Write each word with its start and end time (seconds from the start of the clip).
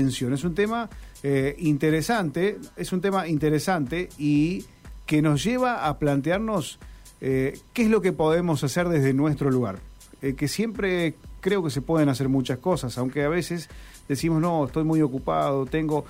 Es 0.00 0.44
un 0.44 0.54
tema 0.54 0.88
eh, 1.24 1.56
interesante, 1.58 2.60
es 2.76 2.92
un 2.92 3.00
tema 3.00 3.26
interesante 3.26 4.08
y 4.16 4.64
que 5.06 5.20
nos 5.22 5.42
lleva 5.42 5.88
a 5.88 5.98
plantearnos 5.98 6.78
eh, 7.20 7.58
qué 7.72 7.82
es 7.82 7.90
lo 7.90 8.00
que 8.00 8.12
podemos 8.12 8.62
hacer 8.62 8.88
desde 8.88 9.12
nuestro 9.12 9.50
lugar. 9.50 9.80
Eh, 10.22 10.36
que 10.36 10.46
siempre 10.46 11.16
creo 11.40 11.64
que 11.64 11.70
se 11.70 11.82
pueden 11.82 12.08
hacer 12.10 12.28
muchas 12.28 12.58
cosas, 12.58 12.96
aunque 12.96 13.24
a 13.24 13.28
veces 13.28 13.68
decimos, 14.06 14.40
no, 14.40 14.66
estoy 14.66 14.84
muy 14.84 15.02
ocupado, 15.02 15.66
tengo 15.66 16.04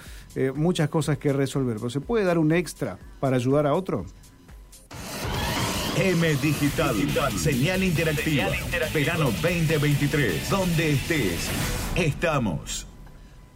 muchas 0.55 0.91
cosas 0.91 1.17
que 1.17 1.33
resolver, 1.33 1.79
pero 1.79 1.89
¿se 1.89 2.03
puede 2.03 2.27
dar 2.27 2.37
un 2.37 2.53
extra 2.53 2.99
para 3.21 3.37
ayudar 3.37 3.67
a 3.67 3.73
otro? 3.73 4.05
M 5.97 6.29
Digital, 6.43 6.95
señal 7.39 7.83
interactiva, 7.83 8.49
verano 8.93 9.33
2023, 9.41 10.51
donde 10.51 10.93
estés, 10.93 11.49
estamos. 11.97 12.87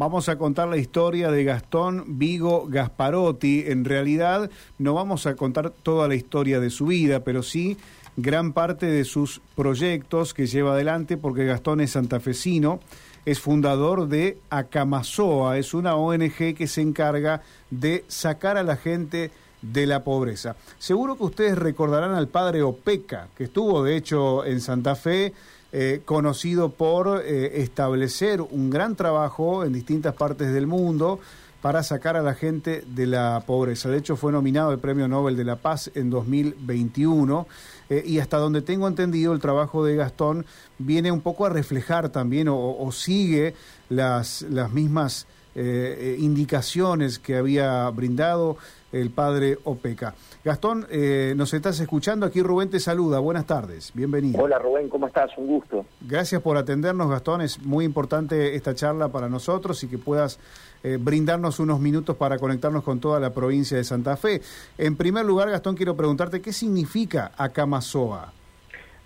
Vamos 0.02 0.28
a 0.28 0.36
contar 0.36 0.66
la 0.66 0.78
historia 0.78 1.30
de 1.30 1.44
Gastón 1.44 2.18
Vigo 2.18 2.66
Gasparotti. 2.66 3.66
En 3.68 3.84
realidad 3.84 4.50
no 4.76 4.94
vamos 4.94 5.28
a 5.28 5.36
contar 5.36 5.70
toda 5.70 6.08
la 6.08 6.16
historia 6.16 6.58
de 6.58 6.70
su 6.70 6.86
vida, 6.86 7.20
pero 7.20 7.44
sí 7.44 7.76
gran 8.16 8.52
parte 8.52 8.86
de 8.86 9.04
sus 9.04 9.40
proyectos 9.54 10.34
que 10.34 10.48
lleva 10.48 10.72
adelante 10.72 11.16
porque 11.16 11.44
Gastón 11.44 11.80
es 11.80 11.92
santafesino, 11.92 12.80
es 13.24 13.38
fundador 13.38 14.08
de 14.08 14.38
Acamazoa, 14.50 15.56
es 15.56 15.72
una 15.72 15.94
ONG 15.94 16.56
que 16.56 16.66
se 16.66 16.80
encarga 16.80 17.42
de 17.70 18.04
sacar 18.08 18.56
a 18.56 18.64
la 18.64 18.74
gente 18.74 19.30
de 19.62 19.86
la 19.86 20.02
pobreza. 20.02 20.56
Seguro 20.80 21.16
que 21.16 21.22
ustedes 21.22 21.56
recordarán 21.56 22.14
al 22.14 22.26
padre 22.26 22.62
Opeca, 22.62 23.28
que 23.36 23.44
estuvo 23.44 23.84
de 23.84 23.96
hecho 23.96 24.44
en 24.44 24.60
Santa 24.60 24.96
Fe 24.96 25.32
eh, 25.74 26.02
conocido 26.04 26.68
por 26.68 27.22
eh, 27.24 27.62
establecer 27.62 28.42
un 28.42 28.68
gran 28.68 28.94
trabajo 28.94 29.64
en 29.64 29.72
distintas 29.72 30.14
partes 30.14 30.52
del 30.52 30.66
mundo 30.66 31.18
para 31.62 31.82
sacar 31.82 32.14
a 32.14 32.22
la 32.22 32.34
gente 32.34 32.84
de 32.86 33.06
la 33.06 33.42
pobreza. 33.46 33.88
De 33.88 33.96
hecho, 33.96 34.16
fue 34.16 34.32
nominado 34.32 34.68
al 34.68 34.80
Premio 34.80 35.08
Nobel 35.08 35.34
de 35.34 35.44
la 35.44 35.56
Paz 35.56 35.90
en 35.94 36.10
2021 36.10 37.46
eh, 37.88 38.02
y 38.04 38.18
hasta 38.18 38.36
donde 38.36 38.60
tengo 38.60 38.86
entendido, 38.86 39.32
el 39.32 39.40
trabajo 39.40 39.82
de 39.82 39.96
Gastón 39.96 40.44
viene 40.76 41.10
un 41.10 41.22
poco 41.22 41.46
a 41.46 41.48
reflejar 41.48 42.10
también 42.10 42.48
o, 42.50 42.92
sigue 42.92 43.54
las, 43.88 44.42
las 44.42 44.72
mismas 44.72 45.26
indicaciones 45.54 47.18
que 47.18 47.36
había 47.36 47.88
brindado 47.90 48.56
el 48.92 49.10
padre 49.10 49.58
Opeca. 49.64 50.14
Gastón, 50.44 50.86
eh, 50.90 51.34
nos 51.36 51.54
estás 51.54 51.80
escuchando, 51.80 52.26
aquí 52.26 52.42
Rubén 52.42 52.70
te 52.70 52.80
saluda, 52.80 53.18
buenas 53.18 53.46
tardes, 53.46 53.92
bienvenido. 53.94 54.42
Hola 54.42 54.58
Rubén, 54.58 54.88
¿cómo 54.88 55.06
estás? 55.06 55.30
Un 55.36 55.46
gusto. 55.46 55.84
Gracias 56.00 56.42
por 56.42 56.56
atendernos, 56.56 57.08
Gastón, 57.08 57.40
es 57.40 57.62
muy 57.62 57.84
importante 57.84 58.54
esta 58.54 58.74
charla 58.74 59.08
para 59.08 59.28
nosotros 59.28 59.82
y 59.84 59.88
que 59.88 59.98
puedas 59.98 60.38
eh, 60.82 60.98
brindarnos 61.00 61.60
unos 61.60 61.80
minutos 61.80 62.16
para 62.16 62.38
conectarnos 62.38 62.82
con 62.82 63.00
toda 63.00 63.20
la 63.20 63.32
provincia 63.32 63.76
de 63.76 63.84
Santa 63.84 64.16
Fe. 64.16 64.42
En 64.78 64.96
primer 64.96 65.24
lugar, 65.24 65.50
Gastón, 65.50 65.76
quiero 65.76 65.96
preguntarte, 65.96 66.42
¿qué 66.42 66.52
significa 66.52 67.32
Acamazoa? 67.36 68.32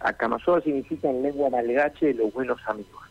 Acamazoa 0.00 0.60
significa 0.60 1.10
en 1.10 1.22
lengua 1.22 1.50
malgache 1.50 2.14
los 2.14 2.32
buenos 2.32 2.58
amigos. 2.66 3.05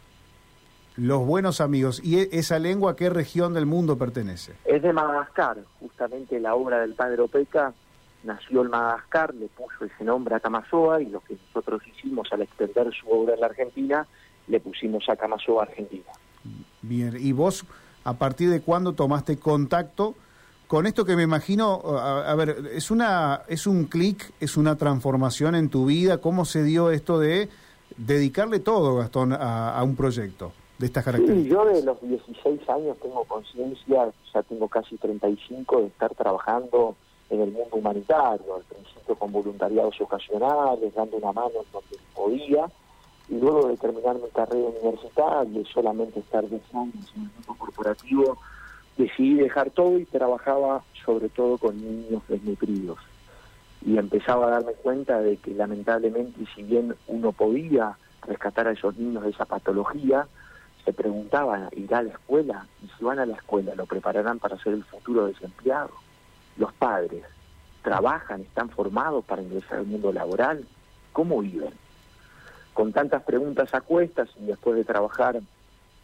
Los 0.98 1.26
buenos 1.26 1.60
amigos. 1.60 2.02
¿Y 2.04 2.20
e-, 2.20 2.30
esa 2.32 2.58
lengua 2.60 2.92
a 2.92 2.96
qué 2.96 3.10
región 3.10 3.54
del 3.54 3.66
mundo 3.66 3.98
pertenece? 3.98 4.54
Es 4.66 4.82
de 4.82 4.94
Madagascar. 4.94 5.58
Justamente 5.80 6.40
la 6.40 6.56
obra 6.56 6.80
del 6.80 6.94
padre 6.94 7.22
Opeca 7.22 7.74
nació 8.24 8.62
en 8.64 8.70
Madagascar, 8.70 9.36
le 9.36 9.48
puso 9.48 9.86
ese 9.86 10.04
nombre 10.04 10.36
a 10.36 10.40
Camasoa 10.40 11.02
y 11.02 11.08
lo 11.08 11.20
que 11.22 11.38
nosotros 11.48 11.82
hicimos 11.86 12.28
al 12.32 12.42
extender 12.42 12.92
su 12.94 13.10
obra 13.10 13.36
en 13.36 13.42
la 13.42 13.48
Argentina, 13.48 14.08
le 14.48 14.60
pusimos 14.60 15.08
a 15.10 15.16
Camasoa 15.16 15.64
Argentina. 15.64 16.10
Bien, 16.82 17.16
¿y 17.20 17.32
vos 17.34 17.66
a 18.04 18.14
partir 18.14 18.50
de 18.50 18.62
cuándo 18.62 18.94
tomaste 18.94 19.38
contacto 19.38 20.16
con 20.68 20.88
esto 20.88 21.06
que 21.06 21.16
me 21.16 21.22
imagino, 21.22 21.82
a, 21.86 22.34
ver, 22.34 22.72
es 22.74 22.90
una 22.90 23.42
es 23.48 23.68
un 23.68 23.86
clic, 23.86 24.34
es 24.40 24.58
una 24.58 24.76
transformación 24.76 25.54
en 25.54 25.70
tu 25.70 25.86
vida, 25.86 26.18
¿cómo 26.18 26.44
se 26.46 26.64
dio 26.64 26.90
esto 26.90 27.20
de 27.20 27.50
dedicarle 27.98 28.60
todo, 28.60 28.96
Gastón, 28.96 29.34
a 29.34 29.80
un 29.84 29.96
proyecto? 29.96 30.54
De 30.78 30.86
estas 30.86 31.06
características? 31.06 31.44
Sí, 31.44 31.50
yo 31.50 31.66
de 31.66 31.84
los 31.84 32.02
16 32.02 32.70
años 32.70 32.98
tengo 33.02 33.24
conciencia, 33.26 34.12
ya 34.34 34.44
tengo 34.44 34.68
casi 34.68 34.98
35, 34.98 35.82
de 35.82 35.88
estar 35.88 36.14
trabajando 36.16 36.96
en 37.30 37.42
el 37.42 37.52
mundo 37.52 37.78
humanitario, 37.78 38.56
al 38.56 38.64
principio 38.64 39.16
con 39.16 39.32
voluntariados 39.32 40.00
ocasionales, 40.02 40.94
dando 40.94 41.18
una 41.18 41.32
mano 41.32 41.52
en 41.66 41.72
donde 41.72 41.98
podía, 42.14 42.70
y 43.30 43.40
luego 43.40 43.68
de 43.68 43.78
terminar 43.78 44.16
mi 44.16 44.30
carrera 44.30 44.70
universitaria 44.70 45.62
y 45.62 45.66
solamente 45.66 46.20
estar 46.20 46.48
10 46.48 46.62
años 46.76 47.14
en 47.16 47.24
el 47.24 47.30
mundo 47.32 47.56
corporativo, 47.58 48.38
decidí 48.98 49.36
dejar 49.36 49.72
todo 49.72 49.98
y 49.98 50.06
trabajaba 50.06 50.84
sobre 51.06 51.30
todo 51.30 51.58
con 51.58 51.76
niños 51.76 52.22
desnutridos. 52.28 53.00
Y 53.86 53.98
empezaba 53.98 54.48
a 54.48 54.52
darme 54.52 54.74
cuenta 54.74 55.20
de 55.22 55.38
que 55.38 55.54
lamentablemente, 55.54 56.46
si 56.56 56.64
bien 56.64 56.96
uno 57.08 57.32
podía 57.32 57.98
rescatar 58.22 58.68
a 58.68 58.72
esos 58.72 58.98
niños 58.98 59.24
de 59.24 59.30
esa 59.30 59.46
patología, 59.46 60.28
se 60.86 60.94
preguntaba, 60.94 61.70
¿irá 61.76 61.98
a 61.98 62.04
la 62.04 62.12
escuela? 62.12 62.68
Y 62.84 62.88
si 62.96 63.04
van 63.04 63.20
a 63.20 63.26
la 63.26 63.36
escuela, 63.36 63.74
¿lo 63.76 63.88
prepararán 63.88 64.38
para 64.40 64.58
ser 64.60 64.74
el 64.74 64.84
futuro 64.84 65.26
desempleado? 65.26 65.90
Los 66.58 66.72
padres, 66.74 67.26
¿trabajan, 67.82 68.42
están 68.42 68.70
formados 68.70 69.26
para 69.26 69.42
ingresar 69.42 69.80
al 69.80 69.88
mundo 69.88 70.14
laboral? 70.14 70.66
¿Cómo 71.12 71.42
viven? 71.42 71.74
Con 72.74 72.94
tantas 72.94 73.24
preguntas 73.24 73.74
a 73.74 73.82
cuestas 73.82 74.30
y 74.40 74.46
después 74.46 74.76
de 74.76 74.84
trabajar 74.84 75.42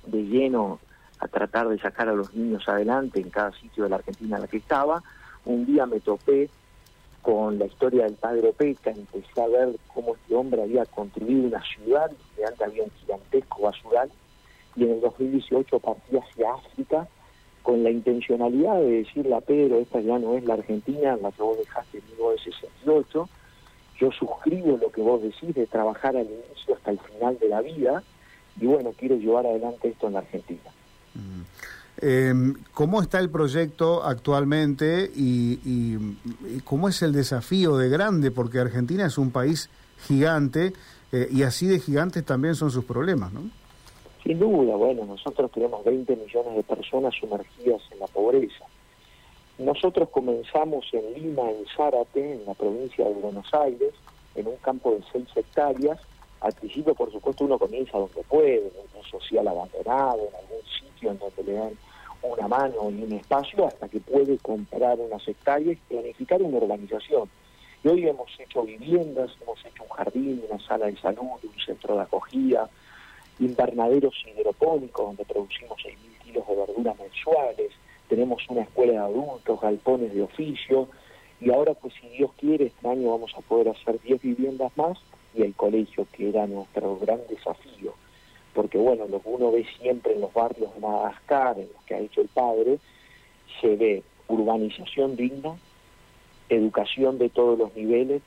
de 0.07 0.23
lleno 0.23 0.79
a 1.19 1.27
tratar 1.27 1.69
de 1.69 1.77
sacar 1.77 2.09
a 2.09 2.13
los 2.13 2.33
niños 2.33 2.67
adelante 2.67 3.21
en 3.21 3.29
cada 3.29 3.51
sitio 3.51 3.83
de 3.83 3.91
la 3.91 3.97
Argentina 3.97 4.37
en 4.37 4.41
la 4.41 4.47
que 4.47 4.57
estaba, 4.57 5.03
un 5.45 5.65
día 5.67 5.85
me 5.85 5.99
topé 5.99 6.49
con 7.21 7.59
la 7.59 7.65
historia 7.65 8.05
del 8.05 8.15
padre 8.15 8.49
Opeca, 8.49 8.89
empecé 8.89 9.41
a 9.41 9.47
ver 9.47 9.75
cómo 9.93 10.15
este 10.15 10.33
hombre 10.33 10.63
había 10.63 10.85
construido 10.85 11.47
una 11.47 11.61
ciudad, 11.63 12.11
que 12.35 12.43
antes 12.43 12.61
había 12.61 12.83
un 12.83 12.91
gigantesco 12.91 13.61
basural, 13.61 14.09
y 14.75 14.83
en 14.83 14.91
el 14.91 15.01
2018 15.01 15.79
partí 15.79 16.17
hacia 16.17 16.53
África 16.53 17.07
con 17.63 17.83
la 17.83 17.91
intencionalidad 17.91 18.79
de 18.79 19.03
decirle 19.03 19.35
a 19.35 19.41
Pedro, 19.41 19.77
esta 19.77 19.99
ya 20.01 20.17
no 20.17 20.35
es 20.35 20.43
la 20.45 20.55
Argentina, 20.55 21.17
la 21.17 21.31
que 21.31 21.43
vos 21.43 21.57
dejaste 21.57 21.99
en 21.99 22.05
1968, 22.17 23.29
yo 23.99 24.11
suscribo 24.11 24.77
lo 24.77 24.91
que 24.91 25.01
vos 25.01 25.21
decís 25.21 25.53
de 25.53 25.67
trabajar 25.67 26.17
al 26.17 26.25
inicio 26.25 26.75
hasta 26.75 26.91
el 26.91 26.99
final 26.99 27.37
de 27.39 27.49
la 27.49 27.61
vida, 27.61 28.03
y 28.59 28.65
bueno, 28.65 28.91
quiero 28.97 29.15
llevar 29.15 29.45
adelante 29.45 29.89
esto 29.89 30.07
en 30.07 30.13
la 30.13 30.19
Argentina. 30.19 30.71
Mm. 31.13 31.41
Em, 32.03 32.55
¿Cómo 32.73 33.01
está 33.01 33.19
el 33.19 33.29
proyecto 33.29 34.03
actualmente 34.03 35.11
y, 35.13 36.17
cómo 36.63 36.89
es 36.89 37.01
el 37.03 37.13
desafío 37.13 37.77
de 37.77 37.89
grande? 37.89 38.31
Porque 38.31 38.59
Argentina 38.59 39.05
es 39.05 39.19
un 39.19 39.29
país 39.29 39.69
gigante 40.07 40.73
eh, 41.11 41.27
y 41.29 41.43
así 41.43 41.67
de 41.67 41.79
gigantes 41.79 42.25
también 42.25 42.55
son 42.55 42.71
sus 42.71 42.85
problemas, 42.85 43.31
¿no? 43.33 43.43
Sin 44.23 44.37
duda, 44.37 44.75
bueno, 44.75 45.05
nosotros 45.05 45.49
tenemos 45.51 45.83
20 45.83 46.15
millones 46.15 46.55
de 46.55 46.63
personas 46.63 47.15
sumergidas 47.15 47.81
en 47.91 47.99
la 47.99 48.07
pobreza. 48.07 48.65
Nosotros 49.57 50.09
comenzamos 50.09 50.85
en 50.93 51.13
Lima, 51.13 51.49
en 51.49 51.65
Zárate, 51.75 52.33
en 52.33 52.45
la 52.45 52.53
provincia 52.53 53.03
de 53.05 53.13
Buenos 53.15 53.51
Aires, 53.53 53.93
en 54.35 54.47
un 54.47 54.57
campo 54.57 54.91
de 54.91 55.01
6 55.11 55.25
hectáreas. 55.35 55.99
Al 56.39 56.53
principio, 56.53 56.93
por 56.93 57.11
supuesto, 57.11 57.45
uno 57.45 57.57
comienza 57.57 57.97
donde 57.97 58.23
puede, 58.23 58.57
en 58.57 58.71
un 58.95 59.03
social 59.09 59.47
abandonado, 59.47 60.19
en 60.19 60.35
algún 60.35 60.65
sitio 60.79 61.11
en 61.11 61.19
donde 61.19 61.43
le 61.43 61.53
dan 61.53 61.73
una 62.21 62.47
mano 62.47 62.91
y 62.91 63.03
un 63.03 63.13
espacio, 63.13 63.65
hasta 63.65 63.89
que 63.89 63.99
puede 63.99 64.37
comprar 64.37 64.99
unas 64.99 65.27
hectáreas 65.27 65.77
y 65.77 65.93
planificar 65.93 66.41
una 66.43 66.57
urbanización. 66.57 67.27
Y 67.83 67.87
hoy 67.87 68.07
hemos 68.07 68.29
hecho 68.39 68.61
viviendas, 68.61 69.31
hemos 69.41 69.59
hecho 69.65 69.83
un 69.83 69.89
jardín, 69.89 70.43
una 70.47 70.63
sala 70.63 70.85
de 70.85 70.97
salud, 70.97 71.39
un 71.43 71.59
centro 71.65 71.95
de 71.95 72.01
acogida, 72.01 72.69
invernaderos 73.41 74.13
hidropónicos 74.25 75.07
donde 75.07 75.25
producimos 75.25 75.77
6.000 75.83 76.23
kilos 76.23 76.47
de 76.47 76.55
verduras 76.55 76.99
mensuales, 76.99 77.71
tenemos 78.07 78.41
una 78.49 78.61
escuela 78.61 78.93
de 78.93 78.97
adultos, 78.99 79.59
galpones 79.59 80.13
de 80.13 80.21
oficio, 80.21 80.87
y 81.39 81.51
ahora 81.51 81.73
pues 81.73 81.93
si 81.99 82.07
Dios 82.09 82.31
quiere 82.37 82.65
este 82.67 82.87
año 82.87 83.09
vamos 83.09 83.33
a 83.35 83.41
poder 83.41 83.69
hacer 83.69 83.99
10 83.99 84.21
viviendas 84.21 84.71
más 84.77 84.99
y 85.33 85.41
el 85.41 85.55
colegio 85.55 86.05
que 86.11 86.29
era 86.29 86.45
nuestro 86.45 86.97
gran 86.97 87.19
desafío, 87.29 87.95
porque 88.53 88.77
bueno, 88.77 89.07
lo 89.07 89.21
que 89.21 89.29
uno 89.29 89.51
ve 89.51 89.65
siempre 89.81 90.13
en 90.13 90.21
los 90.21 90.33
barrios 90.33 90.73
de 90.75 90.79
Madagascar, 90.79 91.57
en 91.57 91.69
los 91.73 91.83
que 91.85 91.95
ha 91.95 91.99
hecho 91.99 92.21
el 92.21 92.27
padre, 92.27 92.77
se 93.59 93.75
ve 93.75 94.03
urbanización 94.27 95.15
digna, 95.15 95.57
educación 96.49 97.17
de 97.17 97.29
todos 97.29 97.57
los 97.57 97.75
niveles, 97.75 98.21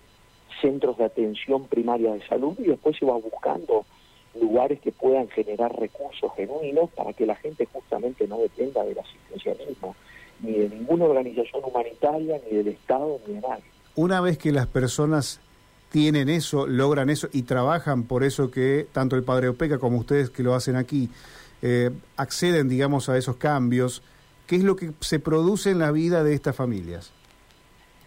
centros 0.61 0.99
de 0.99 1.05
atención 1.05 1.67
primaria 1.67 2.15
de 2.15 2.27
salud 2.27 2.57
y 2.59 2.65
después 2.65 2.97
se 2.97 3.07
va 3.07 3.15
buscando 3.15 3.85
lugares 4.41 4.81
que 4.81 4.93
puedan 4.93 5.29
generar 5.29 5.75
recursos 5.79 6.33
genuinos 6.37 6.91
para 6.91 7.13
que 7.13 7.27
la 7.27 7.37
gente 7.37 7.67
justamente 7.67 8.27
no 8.27 8.39
dependa 8.39 8.85
del 8.85 8.99
asistencialismo, 8.99 9.95
ni 10.41 10.53
de 10.53 10.69
ninguna 10.69 11.05
organización 11.07 11.63
humanitaria, 11.65 12.41
ni 12.45 12.57
del 12.57 12.69
Estado, 12.69 13.21
ni 13.27 13.35
de 13.35 13.41
nadie. 13.41 13.65
Una 13.97 14.21
vez 14.21 14.39
que 14.39 14.53
las 14.53 14.67
personas 14.67 15.41
tienen 15.91 16.29
eso, 16.29 16.67
logran 16.67 17.11
eso 17.11 17.29
y 17.33 17.43
trabajan 17.43 18.03
por 18.03 18.25
eso 18.25 18.51
que 18.51 18.87
tanto 18.93 19.15
el 19.15 19.23
Padre 19.23 19.49
Opeca 19.49 19.79
como 19.79 19.99
ustedes 19.99 20.31
que 20.31 20.43
lo 20.43 20.55
hacen 20.55 20.75
aquí, 20.75 21.09
eh, 21.63 21.91
acceden, 22.17 22.69
digamos, 22.69 23.09
a 23.09 23.17
esos 23.17 23.37
cambios, 23.37 24.03
¿qué 24.47 24.57
es 24.57 24.65
lo 24.65 24.75
que 24.75 24.91
se 25.01 25.21
produce 25.21 25.71
en 25.71 25.79
la 25.79 25.93
vida 25.93 26.25
de 26.25 26.35
estas 26.35 26.57
familias? 26.57 27.13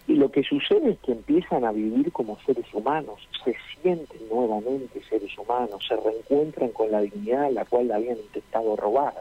Y 0.07 0.13
lo 0.13 0.31
que 0.31 0.42
sucede 0.42 0.92
es 0.92 1.00
que 1.00 1.12
empiezan 1.12 1.65
a 1.65 1.74
vivir 1.74 2.13
como 2.13 2.39
seres 2.45 2.65
humanos, 2.74 3.27
se 3.44 3.54
sienten 3.81 4.30
nuevamente 4.30 5.01
seres 5.09 5.38
humanos, 5.38 5.86
se 5.86 5.98
reencuentran 5.98 6.69
con 6.69 6.89
la 6.92 7.01
dignidad 7.01 7.51
la 7.51 7.65
cual 7.65 7.92
habían 7.92 8.18
intentado 8.18 8.77
robar. 8.77 9.13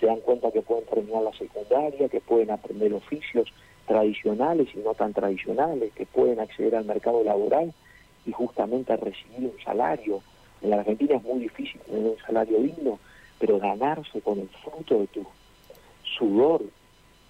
Se 0.00 0.06
dan 0.06 0.20
cuenta 0.20 0.50
que 0.50 0.62
pueden 0.62 0.86
terminar 0.86 1.22
la 1.22 1.32
secundaria, 1.34 2.08
que 2.08 2.20
pueden 2.20 2.50
aprender 2.50 2.94
oficios 2.94 3.52
tradicionales 3.86 4.68
y 4.74 4.78
no 4.78 4.94
tan 4.94 5.12
tradicionales, 5.12 5.92
que 5.92 6.06
pueden 6.06 6.40
acceder 6.40 6.76
al 6.76 6.86
mercado 6.86 7.22
laboral 7.22 7.74
y 8.24 8.32
justamente 8.32 8.94
a 8.94 8.96
recibir 8.96 9.50
un 9.50 9.64
salario. 9.64 10.22
En 10.62 10.70
la 10.70 10.76
Argentina 10.76 11.16
es 11.16 11.22
muy 11.22 11.40
difícil 11.40 11.78
tener 11.82 12.02
un 12.02 12.18
salario 12.26 12.58
digno, 12.58 12.98
pero 13.38 13.58
ganarse 13.58 14.22
con 14.22 14.38
el 14.38 14.48
fruto 14.48 14.98
de 14.98 15.06
tu 15.08 15.26
sudor 16.18 16.62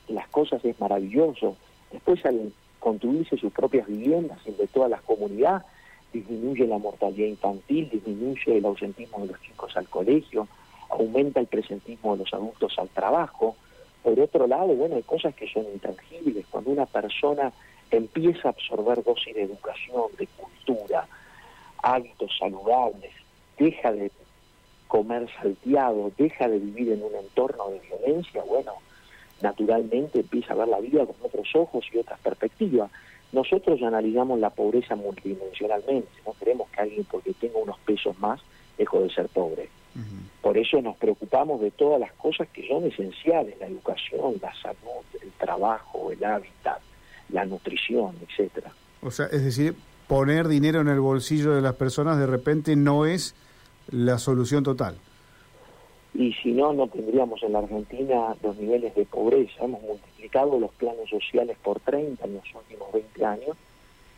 las 0.07 0.29
cosas 0.29 0.65
es 0.65 0.79
maravilloso. 0.81 1.57
Después 1.91 2.25
al 2.25 2.53
construirse 2.87 3.37
sus 3.37 3.53
propias 3.53 3.89
viviendas 3.89 4.39
de 4.45 4.69
todas 4.69 4.89
las 4.89 5.03
comunidades, 5.03 5.65
disminuye 6.13 6.69
la 6.69 6.79
mortalidad 6.79 7.27
infantil, 7.27 7.91
disminuye 7.91 8.59
el 8.59 8.65
ausentismo 8.65 9.19
de 9.23 9.33
los 9.33 9.43
chicos 9.43 9.77
al 9.77 9.89
colegio, 9.89 10.47
aumenta 10.89 11.41
el 11.41 11.49
presentismo 11.49 12.13
de 12.13 12.23
los 12.23 12.33
adultos 12.33 12.79
al 12.79 12.89
trabajo. 12.91 13.57
Por 14.05 14.21
otro 14.21 14.47
lado, 14.47 14.69
bueno, 14.69 14.95
hay 14.95 15.03
cosas 15.03 15.35
que 15.35 15.49
son 15.49 15.65
intangibles. 15.65 16.47
Cuando 16.49 16.71
una 16.71 16.87
persona 16.87 17.53
empieza 17.91 18.47
a 18.47 18.51
absorber 18.53 19.03
dosis 19.03 19.35
de 19.35 19.43
educación, 19.43 20.05
de 20.17 20.29
cultura, 20.29 21.09
hábitos 21.83 22.39
saludables, 22.39 23.11
deja 23.59 23.91
de 23.91 24.13
comer 24.87 25.29
salteado, 25.43 26.13
deja 26.17 26.49
de 26.49 26.61
vivir 26.61 26.93
en 26.93 27.03
un 27.03 27.17
entorno 27.17 27.69
de 27.71 27.81
violencia, 27.81 28.45
bueno, 28.45 28.75
naturalmente 29.41 30.21
empieza 30.21 30.53
a 30.53 30.57
ver 30.57 30.69
la 30.69 30.81
vida 30.81 31.05
con 31.07 31.17
otros 31.23 31.49
ojos 31.55 31.85
y 31.93 31.99
otras 31.99 32.19
perspectivas. 32.21 32.91
Nosotros 33.33 33.83
analizamos 33.83 34.39
la 34.39 34.51
pobreza 34.51 34.95
multidimensionalmente, 34.97 36.09
no 36.25 36.33
queremos 36.35 36.69
que 36.71 36.81
alguien 36.81 37.05
porque 37.11 37.35
tenga 37.35 37.59
unos 37.59 37.79
pesos 37.81 38.19
más 38.19 38.41
deje 38.79 38.99
de 38.99 39.11
ser 39.11 39.29
pobre. 39.29 39.69
Por 40.43 40.59
eso 40.59 40.83
nos 40.83 40.97
preocupamos 40.97 41.61
de 41.63 41.71
todas 41.71 41.99
las 41.99 42.13
cosas 42.13 42.49
que 42.49 42.69
son 42.69 42.85
esenciales, 42.85 43.59
la 43.59 43.67
educación, 43.67 44.35
la 44.43 44.55
salud, 44.61 45.03
el 45.23 45.31
trabajo, 45.33 46.13
el 46.13 46.23
hábitat, 46.23 46.81
la 47.31 47.47
nutrición, 47.47 48.15
etcétera. 48.29 48.73
O 49.01 49.11
sea, 49.11 49.27
es 49.27 49.43
decir, 49.43 49.75
poner 50.07 50.49
dinero 50.49 50.83
en 50.83 50.89
el 50.89 51.01
bolsillo 51.01 51.55
de 51.55 51.63
las 51.63 51.75
personas 51.77 52.19
de 52.19 52.27
repente 52.27 52.77
no 52.77 53.07
es 53.07 53.35
la 53.89 54.19
solución 54.19 54.65
total 54.65 54.99
y 56.19 56.33
si 56.33 56.53
no, 56.53 56.73
no 56.73 56.87
tendríamos 56.89 57.43
en 57.43 57.53
la 57.53 57.59
Argentina 57.59 58.35
los 58.43 58.57
niveles 58.57 58.95
de 58.95 59.05
pobreza. 59.05 59.65
Hemos 59.65 59.83
multiplicado 59.83 60.59
los 60.59 60.73
planes 60.73 61.11
sociales 61.11 61.59
por 61.63 61.79
30 61.81 62.25
en 62.25 62.35
los 62.35 62.55
últimos 62.55 62.91
20 62.91 63.25
años 63.25 63.57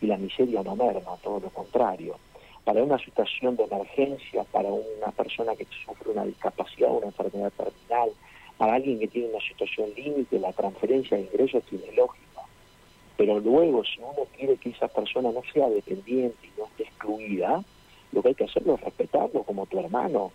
y 0.01 0.07
la 0.07 0.17
miseria 0.17 0.63
no 0.63 0.77
merma, 0.77 1.17
todo 1.25 1.41
lo 1.41 1.51
contrario. 1.51 2.17
Para 2.65 2.85
una 2.85 2.99
situación 2.99 3.57
de 3.57 3.65
emergencia, 3.65 4.45
para 4.45 4.69
una 4.71 5.11
persona 5.17 5.57
que 5.57 5.67
sufre 5.85 6.13
una 6.13 6.25
discapacidad 6.25 6.89
una 6.93 7.07
enfermedad 7.07 7.53
terminal, 7.57 8.11
para 8.57 8.75
alguien 8.75 9.01
que 9.01 9.09
tiene 9.09 9.31
una 9.31 9.41
situación 9.41 9.91
límite, 9.97 10.39
la 10.39 10.53
transferencia 10.53 11.17
de 11.17 11.25
ingresos 11.25 11.65
tiene 11.65 11.91
lógica. 11.97 12.43
Pero 13.17 13.41
luego, 13.41 13.83
si 13.85 13.99
uno 13.99 14.25
quiere 14.37 14.57
que 14.59 14.71
esa 14.71 14.87
persona 14.87 15.33
no 15.33 15.43
sea 15.53 15.69
dependiente 15.69 16.47
y 16.47 16.61
no 16.61 16.67
esté 16.67 16.85
excluida, 16.85 17.65
lo 18.13 18.23
que 18.23 18.29
hay 18.29 18.35
que 18.37 18.45
hacerlo 18.45 18.77
es 18.77 18.83
respetarlo 18.83 19.43
como 19.43 19.67
tu 19.67 19.81
hermano, 19.81 20.31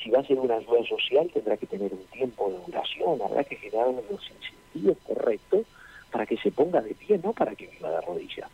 si 0.00 0.10
va 0.10 0.20
a 0.20 0.24
ser 0.24 0.38
una 0.38 0.56
ayuda 0.56 0.84
social 0.88 1.30
tendrá 1.32 1.56
que 1.56 1.66
tener 1.66 1.92
un 1.92 2.04
tiempo 2.12 2.50
de 2.50 2.58
duración, 2.66 3.20
habrá 3.22 3.44
que 3.44 3.56
generar 3.56 3.88
los 3.88 4.30
incentivos 4.30 4.98
correctos 5.06 5.66
para 6.10 6.26
que 6.26 6.36
se 6.38 6.50
ponga 6.50 6.80
de 6.80 6.94
pie, 6.94 7.18
no 7.22 7.32
para 7.32 7.54
que 7.54 7.66
viva 7.66 7.90
de 7.90 8.00
rodilla. 8.02 8.48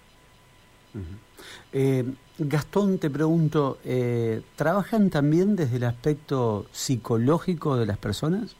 Eh, 1.72 2.04
Gastón, 2.38 2.98
te 2.98 3.10
pregunto, 3.10 3.78
eh, 3.84 4.42
¿trabajan 4.56 5.10
también 5.10 5.56
desde 5.56 5.76
el 5.76 5.84
aspecto 5.84 6.66
psicológico 6.72 7.76
de 7.76 7.86
las 7.86 7.98
personas? 7.98 8.56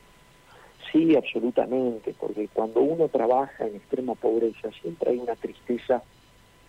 Sí, 0.93 1.15
absolutamente, 1.17 2.15
porque 2.19 2.49
cuando 2.53 2.81
uno 2.81 3.09
trabaja 3.09 3.67
en 3.67 3.77
extrema 3.77 4.15
pobreza 4.15 4.71
siempre 4.81 5.11
hay 5.11 5.19
una 5.19 5.37
tristeza 5.37 6.03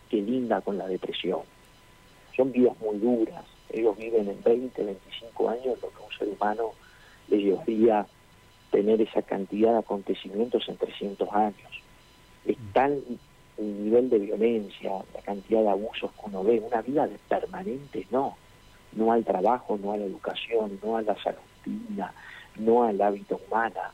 que 0.10 0.18
linda 0.18 0.62
con 0.62 0.78
la 0.78 0.88
depresión. 0.88 1.42
Son 2.36 2.52
vidas 2.52 2.78
muy 2.80 2.98
duras, 2.98 3.46
ellos 3.70 3.98
viven 3.98 4.30
en 4.30 4.42
20, 4.44 4.84
25 4.84 5.50
años 5.50 5.78
lo 5.82 5.90
que 5.90 6.04
un 6.04 6.12
ser 6.18 6.28
humano 6.30 6.72
le 7.28 7.38
llevaría 7.38 8.06
tener 8.72 9.02
esa 9.02 9.22
cantidad 9.22 9.74
de 9.74 9.80
acontecimientos 9.80 10.68
en 10.68 10.78
300 10.78 11.30
años. 11.34 11.84
Es 12.46 12.58
mm. 12.58 12.72
tal 12.74 13.04
el 13.58 13.84
nivel 13.84 14.10
de 14.10 14.20
violencia, 14.20 14.92
la 15.14 15.22
cantidad 15.22 15.62
de 15.62 15.70
abusos 15.70 16.12
que 16.12 16.22
uno 16.24 16.44
ve, 16.44 16.60
una 16.60 16.82
vida 16.82 17.08
de 17.08 17.18
permanente 17.28 18.08
no, 18.10 18.38
no 18.94 19.12
al 19.12 19.26
trabajo, 19.26 19.78
no 19.78 19.92
a 19.92 19.98
la 19.98 20.06
educación, 20.06 20.80
no 20.82 20.98
a 20.98 21.02
la 21.02 21.16
salud 21.22 21.42
no 22.60 22.84
al 22.84 23.02
hábito 23.02 23.40
humana. 23.48 23.92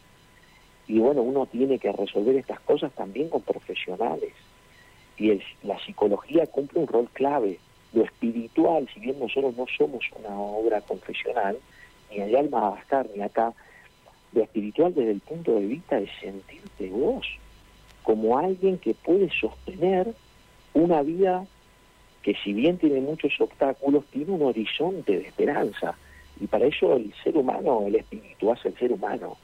Y 0.88 1.00
bueno, 1.00 1.22
uno 1.22 1.45
tiene 1.45 1.80
que 1.80 1.92
resolver 1.92 2.36
estas 2.36 2.60
cosas 2.62 2.92
también 2.94 3.30
con 3.30 3.42
profesionales. 3.42 4.33
Y 5.18 5.39
la 5.63 5.80
psicología 5.86 6.45
cumple 6.48 6.81
un 6.81 6.88
rol 6.88 7.10
clave 7.13 7.60
lo 7.95 8.03
espiritual, 8.03 8.88
si 8.94 9.00
bien 9.00 9.18
nosotros 9.19 9.56
no 9.57 9.65
somos 9.77 10.03
una 10.19 10.38
obra 10.39 10.81
confesional, 10.81 11.57
ni 12.12 12.19
hay 12.19 12.36
alma 12.36 12.68
a 12.68 12.69
bastar, 12.71 13.07
ni 13.15 13.24
acá, 13.24 13.53
lo 14.33 14.44
espiritual 14.44 14.94
desde 14.94 15.12
el 15.12 15.21
punto 15.21 15.56
de 15.56 15.65
vista 15.65 16.00
de 16.00 16.09
sentirte 16.21 16.89
vos 16.89 17.25
como 18.03 18.38
alguien 18.38 18.77
que 18.77 18.94
puede 18.94 19.31
sostener 19.31 20.13
una 20.74 21.01
vida 21.01 21.47
que 22.21 22.36
si 22.44 22.53
bien 22.53 22.77
tiene 22.77 23.01
muchos 23.01 23.33
obstáculos, 23.39 24.06
tiene 24.12 24.31
un 24.31 24.44
horizonte 24.44 25.18
de 25.19 25.27
esperanza. 25.27 25.95
Y 26.39 26.48
para 26.48 26.65
eso 26.65 26.95
el 26.95 27.13
ser 27.24 27.38
humano, 27.38 27.83
el 27.86 27.95
espíritu 27.95 28.51
hace 28.51 28.69
el 28.69 28.77
ser 28.77 28.91
humano. 28.91 29.38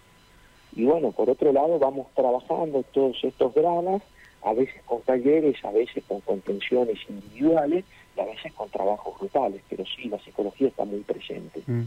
Y 0.75 0.85
bueno, 0.85 1.11
por 1.11 1.29
otro 1.29 1.51
lado 1.51 1.79
vamos 1.79 2.07
trabajando 2.15 2.83
todos 2.91 3.17
estos 3.23 3.53
dramas, 3.53 4.01
a 4.43 4.53
veces 4.53 4.81
con 4.85 5.01
talleres, 5.01 5.63
a 5.63 5.71
veces 5.71 6.03
con 6.07 6.21
contenciones 6.21 6.97
individuales, 7.09 7.85
a 8.17 8.25
veces 8.25 8.53
con 8.53 8.69
trabajos 8.69 9.17
brutales, 9.19 9.61
pero 9.69 9.83
sí, 9.85 10.09
la 10.09 10.19
psicología 10.19 10.67
está 10.67 10.85
muy 10.85 11.01
presente. 11.01 11.63
Mm. 11.65 11.83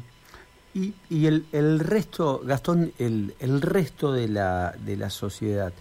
Y, 0.74 0.94
y 1.08 1.26
el, 1.26 1.46
el, 1.52 1.78
resto, 1.78 2.40
Gastón, 2.44 2.92
el, 2.98 3.34
el 3.38 3.60
resto 3.60 4.12
de 4.12 4.28
la, 4.28 4.74
de 4.84 4.96
la 4.96 5.08
sociedad, 5.10 5.72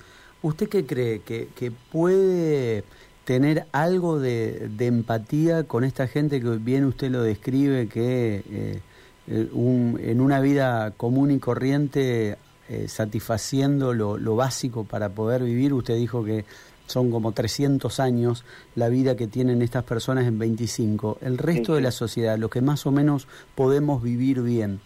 ¿usted 0.42 0.70
qué 0.70 0.86
cree? 0.86 1.22
¿Que, 1.22 1.48
que 1.56 1.72
puede 1.72 2.84
tener 3.26 3.66
algo 3.72 4.20
de, 4.20 4.70
de, 4.70 4.86
empatía 4.88 5.64
con 5.64 5.84
esta 5.84 6.08
gente 6.08 6.42
que 6.42 6.50
bien 6.58 6.86
usted 6.86 7.10
lo 7.10 7.24
describe, 7.24 7.88
que 7.88 8.44
eh, 8.52 8.82
eh, 9.28 9.50
un, 9.54 10.00
en 10.04 10.20
una 10.20 10.40
vida 10.42 10.92
común 10.92 11.32
y 11.32 11.40
corriente, 11.40 12.38
eh, 12.70 12.88
satisfaciendo 12.88 13.94
lo, 13.94 14.18
lo 14.18 14.36
básico 14.36 14.84
para 14.84 15.10
poder 15.10 15.44
vivir, 15.44 15.74
usted 15.74 15.96
dijo 15.96 16.24
que 16.24 16.46
son 16.86 17.12
como 17.12 17.32
300 17.32 18.00
años 18.00 18.46
la 18.76 18.90
vida 18.90 19.16
que 19.16 19.28
tienen 19.28 19.62
estas 19.62 19.84
personas 19.84 20.26
en 20.26 20.40
25. 20.40 21.18
El 21.22 21.38
resto 21.38 21.76
de 21.76 21.82
la 21.82 21.92
sociedad, 21.92 22.38
lo 22.38 22.50
que 22.50 22.62
más 22.62 22.86
o 22.86 22.92
menos 22.92 23.28
podemos 23.56 24.02
vivir 24.04 24.42
bien, 24.42 24.80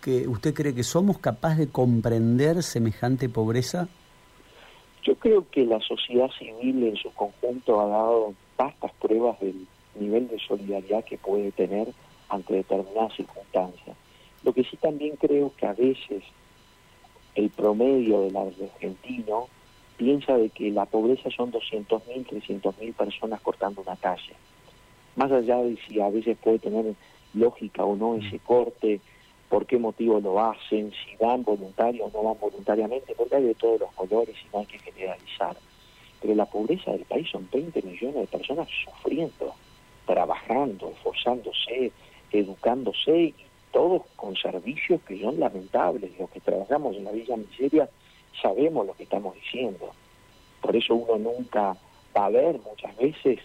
que 0.00 0.28
¿usted 0.28 0.54
cree 0.54 0.74
que 0.74 0.82
somos 0.82 1.18
capaces 1.18 1.58
de 1.58 1.68
comprender 1.68 2.62
semejante 2.62 3.28
pobreza? 3.28 3.88
Yo 5.02 5.14
creo 5.16 5.48
que 5.50 5.64
la 5.64 5.80
sociedad 5.80 6.28
civil 6.38 6.82
en 6.82 6.96
su 6.96 7.12
conjunto 7.12 7.80
ha 7.80 7.86
dado 7.86 8.34
vastas 8.56 8.92
pruebas 9.00 9.38
del 9.40 9.66
nivel 9.98 10.28
de 10.28 10.38
solidaridad 10.38 11.04
que 11.04 11.16
puede 11.16 11.52
tener 11.52 11.88
ante 12.28 12.54
determinadas 12.54 13.14
circunstancias. 13.14 13.96
Lo 14.42 14.52
que 14.52 14.64
sí 14.64 14.76
también 14.76 15.16
creo 15.16 15.52
que 15.56 15.66
a 15.66 15.72
veces 15.72 16.22
el 17.34 17.50
promedio 17.50 18.22
del 18.22 18.36
argentino 18.36 19.48
piensa 19.96 20.36
de 20.36 20.50
que 20.50 20.70
la 20.70 20.86
pobreza 20.86 21.30
son 21.30 21.52
200.000, 21.52 22.26
300.000 22.26 22.94
personas 22.94 23.40
cortando 23.40 23.82
una 23.82 23.96
calle. 23.96 24.34
Más 25.16 25.32
allá 25.32 25.58
de 25.58 25.78
si 25.86 26.00
a 26.00 26.08
veces 26.08 26.36
puede 26.42 26.58
tener 26.58 26.94
lógica 27.34 27.84
o 27.84 27.96
no 27.96 28.16
ese 28.16 28.38
corte, 28.38 29.00
por 29.48 29.66
qué 29.66 29.78
motivo 29.78 30.20
lo 30.20 30.40
hacen, 30.40 30.92
si 30.92 31.16
van 31.16 31.42
voluntarios 31.42 32.12
o 32.12 32.16
no 32.16 32.28
van 32.28 32.40
voluntariamente, 32.40 33.14
porque 33.16 33.36
hay 33.36 33.44
de 33.44 33.54
todos 33.54 33.80
los 33.80 33.92
colores 33.92 34.36
y 34.44 34.52
no 34.52 34.60
hay 34.60 34.66
que 34.66 34.78
generalizar. 34.78 35.56
Pero 36.20 36.34
la 36.34 36.46
pobreza 36.46 36.92
del 36.92 37.04
país 37.04 37.28
son 37.30 37.48
20 37.52 37.82
millones 37.82 38.16
de 38.16 38.26
personas 38.26 38.68
sufriendo, 38.84 39.54
trabajando, 40.06 40.90
esforzándose, 40.90 41.92
educándose 42.32 43.18
y 43.18 43.34
todos 43.72 44.02
con 44.16 44.34
servicios 44.36 45.00
que 45.02 45.20
son 45.20 45.38
lamentables. 45.38 46.18
Los 46.18 46.30
que 46.30 46.40
trabajamos 46.40 46.96
en 46.96 47.04
la 47.04 47.12
Villa 47.12 47.36
Miseria 47.36 47.88
sabemos 48.40 48.86
lo 48.86 48.94
que 48.94 49.04
estamos 49.04 49.34
diciendo. 49.34 49.92
Por 50.60 50.76
eso 50.76 50.94
uno 50.94 51.18
nunca 51.18 51.76
va 52.16 52.26
a 52.26 52.30
ver 52.30 52.58
muchas 52.60 52.96
veces 52.96 53.40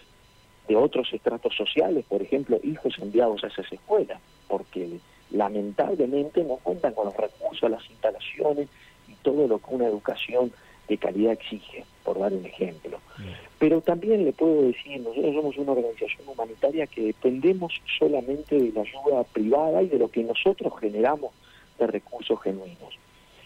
de 0.68 0.76
otros 0.76 1.12
estratos 1.12 1.54
sociales, 1.56 2.04
por 2.08 2.22
ejemplo, 2.22 2.58
hijos 2.62 2.94
enviados 2.98 3.42
a 3.44 3.48
esas 3.48 3.70
escuelas, 3.72 4.20
porque 4.48 4.98
lamentablemente 5.30 6.44
no 6.44 6.56
cuentan 6.56 6.94
con 6.94 7.06
los 7.06 7.16
recursos, 7.16 7.70
las 7.70 7.88
instalaciones 7.90 8.68
y 9.08 9.14
todo 9.22 9.46
lo 9.48 9.58
que 9.58 9.74
una 9.74 9.86
educación 9.86 10.52
de 10.88 10.98
calidad 10.98 11.32
exige, 11.32 11.84
por 12.04 12.18
dar 12.18 12.32
un 12.32 12.44
ejemplo. 12.44 12.98
Pero 13.58 13.80
también 13.80 14.24
le 14.24 14.32
puedo 14.32 14.62
decir, 14.62 15.00
nosotros 15.00 15.34
somos 15.34 15.56
una 15.56 15.72
organización 15.72 16.28
humanitaria 16.28 16.86
que 16.86 17.02
dependemos 17.02 17.72
solamente 17.98 18.56
de 18.56 18.72
la 18.72 18.82
ayuda 18.82 19.24
privada 19.24 19.82
y 19.82 19.88
de 19.88 19.98
lo 19.98 20.08
que 20.10 20.22
nosotros 20.24 20.72
generamos 20.80 21.32
de 21.78 21.86
recursos 21.86 22.40
genuinos. 22.42 22.98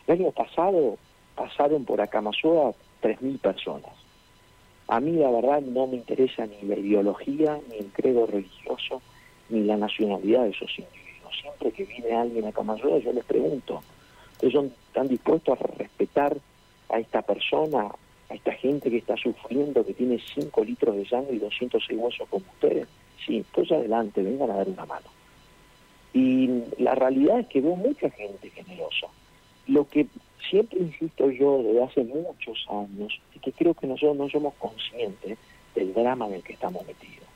El 0.07 0.21
año 0.21 0.31
pasado 0.33 0.99
pasaron 1.37 1.85
por 1.85 2.01
Acamazoa 2.01 2.73
3.000 3.03 3.39
personas. 3.39 3.93
A 4.89 5.01
mí 5.01 5.13
la 5.13 5.31
verdad 5.31 5.61
no 5.61 5.87
me 5.87 5.97
interesa 5.97 6.47
ni 6.47 6.63
la 6.63 6.77
ideología, 6.77 7.61
ni 7.71 7.79
el 7.79 7.93
credo 7.93 8.27
religioso, 8.27 9.03
ni 9.49 9.63
la 9.65 9.77
nacionalidad 9.77 10.45
de 10.45 10.51
esos 10.51 10.71
individuos. 10.79 11.39
Siempre 11.41 11.73
que 11.73 11.85
viene 11.85 12.13
alguien 12.15 12.47
a 12.47 12.49
Acamazoa 12.49 12.99
yo 12.99 13.13
les 13.13 13.25
pregunto, 13.25 13.83
¿ustedes 14.33 14.73
están 14.89 15.09
dispuestos 15.09 15.61
a 15.61 15.67
respetar 15.77 16.37
a 16.89 16.99
esta 16.99 17.23
persona, 17.23 17.89
a 18.29 18.35
esta 18.35 18.53
gente 18.53 18.91
que 18.91 18.99
está 18.99 19.17
sufriendo, 19.17 19.85
que 19.85 19.95
tiene 19.95 20.19
5 20.35 20.65
litros 20.65 20.97
de 20.97 21.09
sangre 21.09 21.35
y 21.35 21.39
206 21.39 21.99
huesos 22.01 22.29
como 22.29 22.47
ustedes? 22.55 22.89
Sí, 23.25 23.45
pues 23.53 23.71
adelante, 23.73 24.23
vengan 24.23 24.51
a 24.51 24.57
dar 24.57 24.69
una 24.69 24.87
mano. 24.87 25.07
Y 26.13 26.63
la 26.79 26.95
realidad 26.95 27.41
es 27.41 27.47
que 27.49 27.61
veo 27.61 27.77
mucha 27.77 28.09
gente 28.11 28.51
generosa. 28.51 29.09
Lo 29.67 29.89
que 29.89 30.07
siempre 30.51 30.81
insisto 30.81 31.31
yo 31.31 31.63
desde 31.63 31.83
hace 31.83 32.05
muchos 32.05 32.67
años 32.71 33.21
es 33.35 33.41
que 33.41 33.53
creo 33.53 33.75
que 33.75 33.87
nosotros 33.87 34.17
no 34.17 34.29
somos 34.29 34.55
conscientes 34.55 35.39
del 35.75 35.95
drama 35.95 36.27
en 36.27 36.35
el 36.35 36.43
que 36.43 36.55
estamos 36.55 36.87
metidos. 36.87 37.27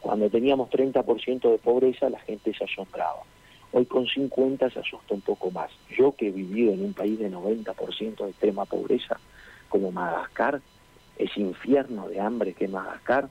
Cuando 0.00 0.30
teníamos 0.30 0.70
30% 0.70 1.50
de 1.50 1.58
pobreza, 1.58 2.08
la 2.08 2.20
gente 2.20 2.54
se 2.54 2.64
asombraba. 2.64 3.22
Hoy 3.72 3.84
con 3.86 4.06
50 4.06 4.70
se 4.70 4.80
asusta 4.80 5.14
un 5.14 5.20
poco 5.20 5.50
más. 5.50 5.70
Yo 5.96 6.12
que 6.12 6.28
he 6.28 6.32
vivido 6.32 6.72
en 6.72 6.84
un 6.84 6.94
país 6.94 7.18
de 7.18 7.30
90% 7.30 8.24
de 8.24 8.30
extrema 8.30 8.64
pobreza, 8.64 9.20
como 9.68 9.92
Madagascar, 9.92 10.60
ese 11.16 11.40
infierno 11.40 12.08
de 12.08 12.20
hambre 12.20 12.54
que 12.54 12.64
es 12.64 12.70
Madagascar, 12.70 13.28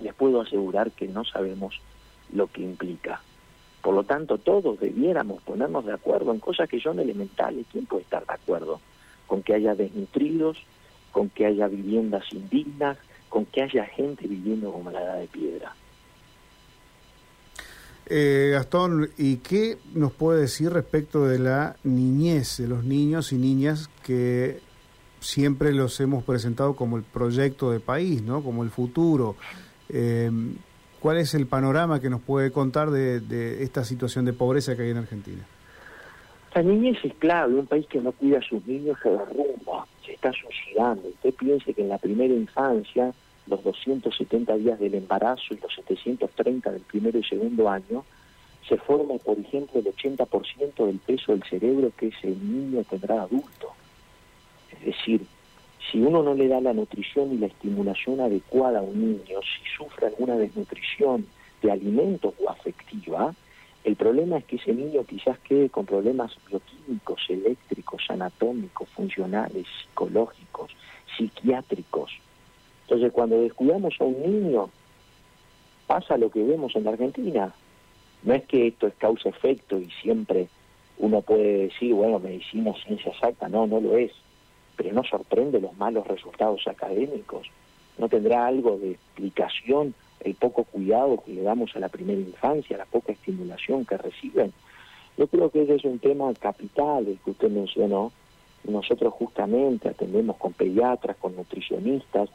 les 0.00 0.14
puedo 0.14 0.40
asegurar 0.40 0.90
que 0.90 1.06
no 1.06 1.24
sabemos 1.24 1.80
lo 2.32 2.46
que 2.46 2.62
implica. 2.62 3.20
Por 3.82 3.94
lo 3.94 4.04
tanto, 4.04 4.38
todos 4.38 4.78
debiéramos 4.78 5.42
ponernos 5.42 5.84
de 5.84 5.92
acuerdo 5.92 6.32
en 6.32 6.38
cosas 6.38 6.68
que 6.68 6.80
son 6.80 7.00
elementales. 7.00 7.66
¿Quién 7.70 7.86
puede 7.86 8.04
estar 8.04 8.24
de 8.24 8.32
acuerdo? 8.32 8.80
Con 9.26 9.42
que 9.42 9.54
haya 9.54 9.74
desnutridos, 9.74 10.56
con 11.10 11.28
que 11.28 11.46
haya 11.46 11.66
viviendas 11.66 12.24
indignas, 12.32 12.96
con 13.28 13.44
que 13.46 13.62
haya 13.62 13.84
gente 13.86 14.28
viviendo 14.28 14.70
como 14.70 14.90
la 14.90 15.02
edad 15.02 15.18
de 15.18 15.26
piedra. 15.26 15.74
Eh, 18.06 18.50
Gastón, 18.52 19.10
¿y 19.16 19.36
qué 19.38 19.78
nos 19.94 20.12
puede 20.12 20.42
decir 20.42 20.70
respecto 20.70 21.24
de 21.24 21.38
la 21.38 21.76
niñez, 21.82 22.58
de 22.58 22.68
los 22.68 22.84
niños 22.84 23.32
y 23.32 23.36
niñas 23.36 23.90
que 24.04 24.60
siempre 25.20 25.72
los 25.72 25.98
hemos 26.00 26.22
presentado 26.24 26.76
como 26.76 26.96
el 26.96 27.04
proyecto 27.04 27.70
de 27.70 27.80
país, 27.80 28.22
¿no? 28.22 28.42
como 28.42 28.62
el 28.64 28.70
futuro? 28.70 29.36
Eh, 29.88 30.30
¿Cuál 31.02 31.16
es 31.18 31.34
el 31.34 31.48
panorama 31.48 32.00
que 32.00 32.08
nos 32.08 32.22
puede 32.22 32.52
contar 32.52 32.90
de, 32.90 33.60
esta 33.64 33.82
situación 33.82 34.24
de 34.24 34.32
pobreza 34.32 34.76
que 34.76 34.82
hay 34.82 34.90
en 34.90 34.98
Argentina? 34.98 35.42
La 36.54 36.62
niñez 36.62 36.96
es 37.02 37.12
clave, 37.14 37.54
un 37.54 37.66
país 37.66 37.86
que 37.88 38.00
no 38.00 38.12
cuida 38.12 38.38
a 38.38 38.42
sus 38.42 38.64
niños 38.64 38.96
se 39.02 39.10
derrumba, 39.10 39.84
se 40.06 40.12
está 40.12 40.30
suicidando. 40.32 41.08
Usted 41.08 41.34
piense 41.34 41.74
que 41.74 41.82
en 41.82 41.88
la 41.88 41.98
primera 41.98 42.32
infancia 42.32 43.12
los 43.48 43.64
270 43.64 44.54
días 44.58 44.78
del 44.78 44.94
embarazo 44.94 45.42
y 45.54 45.56
los 45.56 45.74
730 45.74 46.70
del 46.70 46.82
primero 46.82 47.18
y 47.18 47.24
segundo 47.24 47.68
año, 47.68 48.04
se 48.68 48.76
forma, 48.76 49.14
por 49.18 49.36
ejemplo, 49.40 49.80
el 49.80 49.86
80% 49.86 50.86
del 50.86 50.98
peso 51.00 51.32
del 51.32 51.42
cerebro 51.42 51.90
que 51.96 52.08
ese 52.08 52.28
niño 52.28 52.84
tendrá 52.88 53.22
adulto. 53.22 53.72
Es 54.70 54.86
decir, 54.86 55.26
si 55.90 56.00
uno 56.00 56.22
no 56.22 56.34
le 56.34 56.48
da 56.48 56.60
la 56.60 56.72
nutrición 56.72 57.32
y 57.32 57.38
la 57.38 57.46
estimulación 57.46 58.20
adecuada 58.20 58.78
a 58.78 58.82
un 58.82 59.00
niño, 59.00 59.40
si 59.42 59.76
sufre 59.76 60.06
alguna 60.06 60.36
desnutrición 60.36 61.26
de 61.62 61.72
alimento 61.72 62.34
o 62.42 62.50
afectiva, 62.50 63.34
el 63.84 63.96
problema 63.96 64.38
es 64.38 64.44
que 64.44 64.56
ese 64.56 64.72
niño 64.72 65.04
quizás 65.04 65.38
quede 65.40 65.68
con 65.68 65.86
problemas 65.86 66.36
bioquímicos, 66.48 67.20
eléctricos, 67.28 68.02
anatómicos, 68.08 68.88
funcionales, 68.90 69.66
psicológicos, 69.80 70.70
psiquiátricos. 71.16 72.12
Entonces, 72.82 73.12
cuando 73.12 73.40
descuidamos 73.40 73.94
a 74.00 74.04
un 74.04 74.22
niño, 74.22 74.70
pasa 75.86 76.16
lo 76.16 76.30
que 76.30 76.44
vemos 76.44 76.76
en 76.76 76.84
la 76.84 76.90
Argentina. 76.90 77.52
No 78.22 78.34
es 78.34 78.44
que 78.44 78.68
esto 78.68 78.86
es 78.86 78.94
causa-efecto 78.94 79.80
y 79.80 79.90
siempre 80.00 80.48
uno 80.98 81.20
puede 81.22 81.64
decir, 81.64 81.92
bueno, 81.92 82.20
medicina, 82.20 82.72
ciencia 82.84 83.10
exacta, 83.10 83.48
no, 83.48 83.66
no 83.66 83.80
lo 83.80 83.96
es. 83.96 84.12
Pero 84.76 84.92
no 84.92 85.04
sorprende 85.04 85.60
los 85.60 85.76
malos 85.76 86.06
resultados 86.06 86.66
académicos. 86.66 87.48
No 87.98 88.08
tendrá 88.08 88.46
algo 88.46 88.78
de 88.78 88.92
explicación 88.92 89.94
el 90.20 90.34
poco 90.34 90.64
cuidado 90.64 91.22
que 91.24 91.32
le 91.32 91.42
damos 91.42 91.74
a 91.74 91.80
la 91.80 91.88
primera 91.88 92.20
infancia, 92.20 92.78
la 92.78 92.86
poca 92.86 93.12
estimulación 93.12 93.84
que 93.84 93.98
reciben. 93.98 94.52
Yo 95.16 95.26
creo 95.26 95.50
que 95.50 95.62
ese 95.62 95.74
es 95.74 95.84
un 95.84 95.98
tema 95.98 96.32
capital, 96.34 97.06
el 97.06 97.18
que 97.18 97.32
usted 97.32 97.50
mencionó. 97.50 98.12
Nosotros 98.64 99.12
justamente 99.14 99.88
atendemos 99.88 100.36
con 100.36 100.52
pediatras, 100.52 101.16
con 101.16 101.34
nutricionistas, 101.34 102.30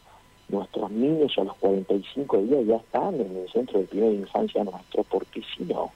nuestros 0.49 0.91
niños 0.91 1.33
a 1.37 1.43
los 1.43 1.55
45 1.57 2.37
días 2.43 2.65
ya 2.65 2.75
están 2.77 3.15
en 3.15 3.35
el 3.35 3.49
centro 3.49 3.79
de 3.79 3.85
primera 3.85 4.13
infancia 4.13 4.63
nuestro, 4.63 5.03
porque 5.03 5.41
si 5.55 5.63
no, 5.63 5.91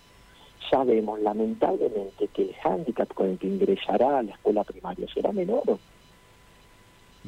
sabemos 0.69 1.19
lamentablemente 1.21 2.27
que 2.33 2.43
el 2.43 2.53
hándicap 2.55 3.13
con 3.13 3.29
el 3.29 3.38
que 3.38 3.48
ingresará 3.48 4.19
a 4.19 4.24
la 4.24 4.31
escuela 4.31 4.63
primaria 4.63 5.07
será 5.13 5.31
menor. 5.31 5.77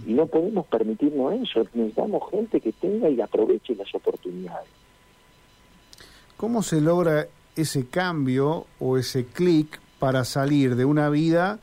No 0.05 0.25
podemos 0.25 0.65
permitirnos 0.67 1.33
eso, 1.33 1.65
necesitamos 1.73 2.23
gente 2.31 2.59
que 2.59 2.71
tenga 2.71 3.09
y 3.09 3.21
aproveche 3.21 3.75
las 3.75 3.93
oportunidades. 3.93 4.69
¿Cómo 6.35 6.63
se 6.63 6.81
logra 6.81 7.27
ese 7.55 7.85
cambio 7.85 8.65
o 8.79 8.97
ese 8.97 9.25
clic 9.25 9.79
para 9.99 10.25
salir 10.25 10.75
de 10.75 10.85
una 10.85 11.09
vida 11.09 11.59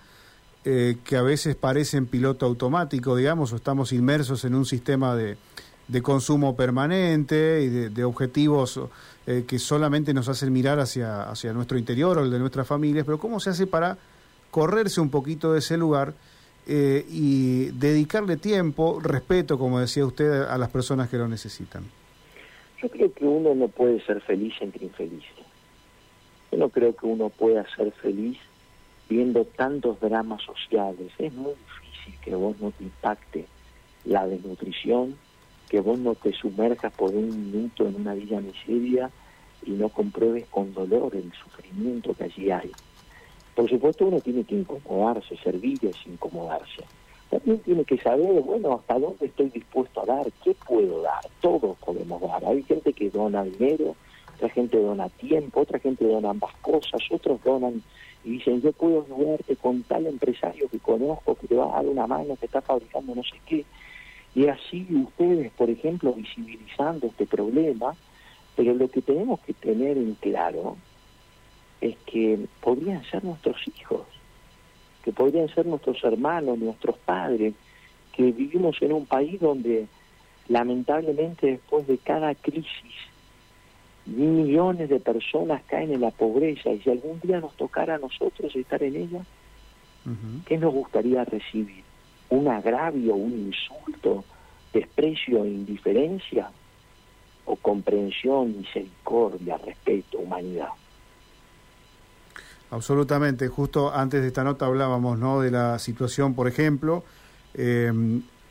eh, 0.64 0.98
que 1.04 1.16
a 1.16 1.22
veces 1.22 1.56
parece 1.56 1.96
en 1.96 2.06
piloto 2.06 2.46
automático, 2.46 3.16
digamos, 3.16 3.52
o 3.52 3.56
estamos 3.56 3.92
inmersos 3.92 4.44
en 4.44 4.54
un 4.54 4.64
sistema 4.64 5.16
de, 5.16 5.36
de 5.90 6.02
consumo 6.02 6.54
permanente 6.54 7.62
y 7.62 7.68
de, 7.88 8.04
objetivos 8.04 8.80
eh, 9.26 9.44
que 9.46 9.58
solamente 9.58 10.14
nos 10.14 10.28
hacen 10.28 10.52
mirar 10.52 10.78
hacia, 10.78 11.22
hacia 11.22 11.52
nuestro 11.52 11.78
interior 11.78 12.18
o 12.18 12.24
el 12.24 12.30
de 12.30 12.38
nuestras 12.38 12.66
familias, 12.66 13.04
pero 13.04 13.18
¿cómo 13.18 13.40
se 13.40 13.50
hace 13.50 13.66
para 13.66 13.98
correrse 14.50 15.00
un 15.00 15.10
poquito 15.10 15.52
de 15.52 15.58
ese 15.58 15.76
lugar 15.76 16.14
eh, 16.66 17.04
y 17.08 17.66
dedicarle 17.72 18.36
tiempo, 18.36 19.00
respeto, 19.00 19.58
como 19.58 19.80
decía 19.80 20.04
usted, 20.06 20.42
a 20.42 20.58
las 20.58 20.70
personas 20.70 21.08
que 21.08 21.16
lo 21.16 21.28
necesitan? 21.28 21.84
Yo 22.82 22.88
creo 22.88 23.12
que 23.12 23.24
uno 23.24 23.54
no 23.54 23.68
puede 23.68 24.00
ser 24.04 24.20
feliz 24.22 24.54
entre 24.60 24.86
infelices. 24.86 25.46
Yo 26.50 26.58
no 26.58 26.68
creo 26.68 26.94
que 26.94 27.06
uno 27.06 27.28
pueda 27.28 27.64
ser 27.76 27.92
feliz 27.92 28.38
viendo 29.08 29.44
tantos 29.44 30.00
dramas 30.00 30.42
sociales. 30.42 31.12
Es 31.18 31.32
muy 31.32 31.52
difícil 31.52 32.20
que 32.22 32.34
vos 32.34 32.58
no 32.60 32.70
te 32.70 32.84
impacte 32.84 33.46
la 34.04 34.26
desnutrición, 34.26 35.16
que 35.68 35.80
vos 35.80 35.98
no 35.98 36.14
te 36.14 36.32
sumerjas 36.32 36.92
por 36.92 37.10
un 37.10 37.28
minuto 37.28 37.86
en 37.86 37.96
una 37.96 38.14
villa 38.14 38.40
miseria 38.40 39.10
y 39.64 39.72
no 39.72 39.88
compruebes 39.90 40.46
con 40.46 40.72
dolor 40.72 41.14
el 41.14 41.30
sufrimiento 41.32 42.14
que 42.14 42.24
allí 42.24 42.50
hay. 42.50 42.72
Por 43.60 43.68
supuesto 43.68 44.06
uno 44.06 44.18
tiene 44.20 44.42
que 44.42 44.54
incomodarse, 44.54 45.36
servir 45.36 45.78
es 45.82 46.06
incomodarse. 46.06 46.82
También 47.28 47.58
tiene 47.58 47.84
que 47.84 47.98
saber, 47.98 48.40
bueno, 48.40 48.72
hasta 48.72 48.98
dónde 48.98 49.26
estoy 49.26 49.50
dispuesto 49.50 50.00
a 50.00 50.06
dar, 50.06 50.32
qué 50.42 50.56
puedo 50.66 51.02
dar, 51.02 51.20
todos 51.42 51.76
podemos 51.76 52.22
dar. 52.22 52.42
Hay 52.46 52.62
gente 52.62 52.94
que 52.94 53.10
dona 53.10 53.44
dinero, 53.44 53.96
otra 54.36 54.48
gente 54.48 54.80
dona 54.80 55.10
tiempo, 55.10 55.60
otra 55.60 55.78
gente 55.78 56.06
dona 56.06 56.30
ambas 56.30 56.56
cosas, 56.62 57.02
otros 57.10 57.44
donan 57.44 57.82
y 58.24 58.30
dicen, 58.30 58.62
yo 58.62 58.72
puedo 58.72 59.04
ayudarte 59.04 59.54
con 59.56 59.82
tal 59.82 60.06
empresario 60.06 60.66
que 60.70 60.78
conozco 60.78 61.34
que 61.34 61.46
te 61.46 61.54
va 61.54 61.66
a 61.66 61.82
dar 61.82 61.86
una 61.86 62.06
mano, 62.06 62.36
que 62.36 62.46
está 62.46 62.62
fabricando 62.62 63.14
no 63.14 63.22
sé 63.22 63.38
qué. 63.44 63.66
Y 64.34 64.46
así 64.46 64.86
ustedes, 64.90 65.52
por 65.52 65.68
ejemplo, 65.68 66.14
visibilizando 66.14 67.08
este 67.08 67.26
problema, 67.26 67.94
pero 68.56 68.72
lo 68.72 68.88
que 68.88 69.02
tenemos 69.02 69.38
que 69.40 69.52
tener 69.52 69.98
en 69.98 70.14
claro 70.14 70.78
es 71.80 71.96
que 72.06 72.38
podrían 72.60 73.04
ser 73.04 73.24
nuestros 73.24 73.56
hijos, 73.68 74.06
que 75.04 75.12
podrían 75.12 75.48
ser 75.48 75.66
nuestros 75.66 76.02
hermanos, 76.04 76.58
nuestros 76.58 76.98
padres, 76.98 77.54
que 78.12 78.24
vivimos 78.24 78.76
en 78.82 78.92
un 78.92 79.06
país 79.06 79.40
donde 79.40 79.86
lamentablemente 80.48 81.46
después 81.46 81.86
de 81.86 81.98
cada 81.98 82.34
crisis 82.34 82.94
millones 84.06 84.88
de 84.88 84.98
personas 84.98 85.62
caen 85.66 85.92
en 85.92 86.00
la 86.00 86.10
pobreza 86.10 86.70
y 86.70 86.80
si 86.80 86.90
algún 86.90 87.20
día 87.20 87.40
nos 87.40 87.54
tocara 87.56 87.94
a 87.94 87.98
nosotros 87.98 88.54
estar 88.54 88.82
en 88.82 88.96
ella, 88.96 89.24
¿qué 90.46 90.58
nos 90.58 90.72
gustaría 90.72 91.24
recibir? 91.24 91.84
un 92.30 92.48
agravio, 92.48 93.14
un 93.14 93.32
insulto, 93.32 94.24
desprecio 94.72 95.44
e 95.44 95.48
indiferencia, 95.48 96.50
o 97.44 97.56
comprensión, 97.56 98.58
misericordia, 98.58 99.58
respeto, 99.58 100.18
humanidad. 100.18 100.70
Absolutamente. 102.70 103.48
Justo 103.48 103.92
antes 103.92 104.22
de 104.22 104.28
esta 104.28 104.44
nota 104.44 104.66
hablábamos 104.66 105.18
¿no? 105.18 105.40
de 105.40 105.50
la 105.50 105.78
situación, 105.78 106.34
por 106.34 106.48
ejemplo, 106.48 107.04
eh, 107.54 107.92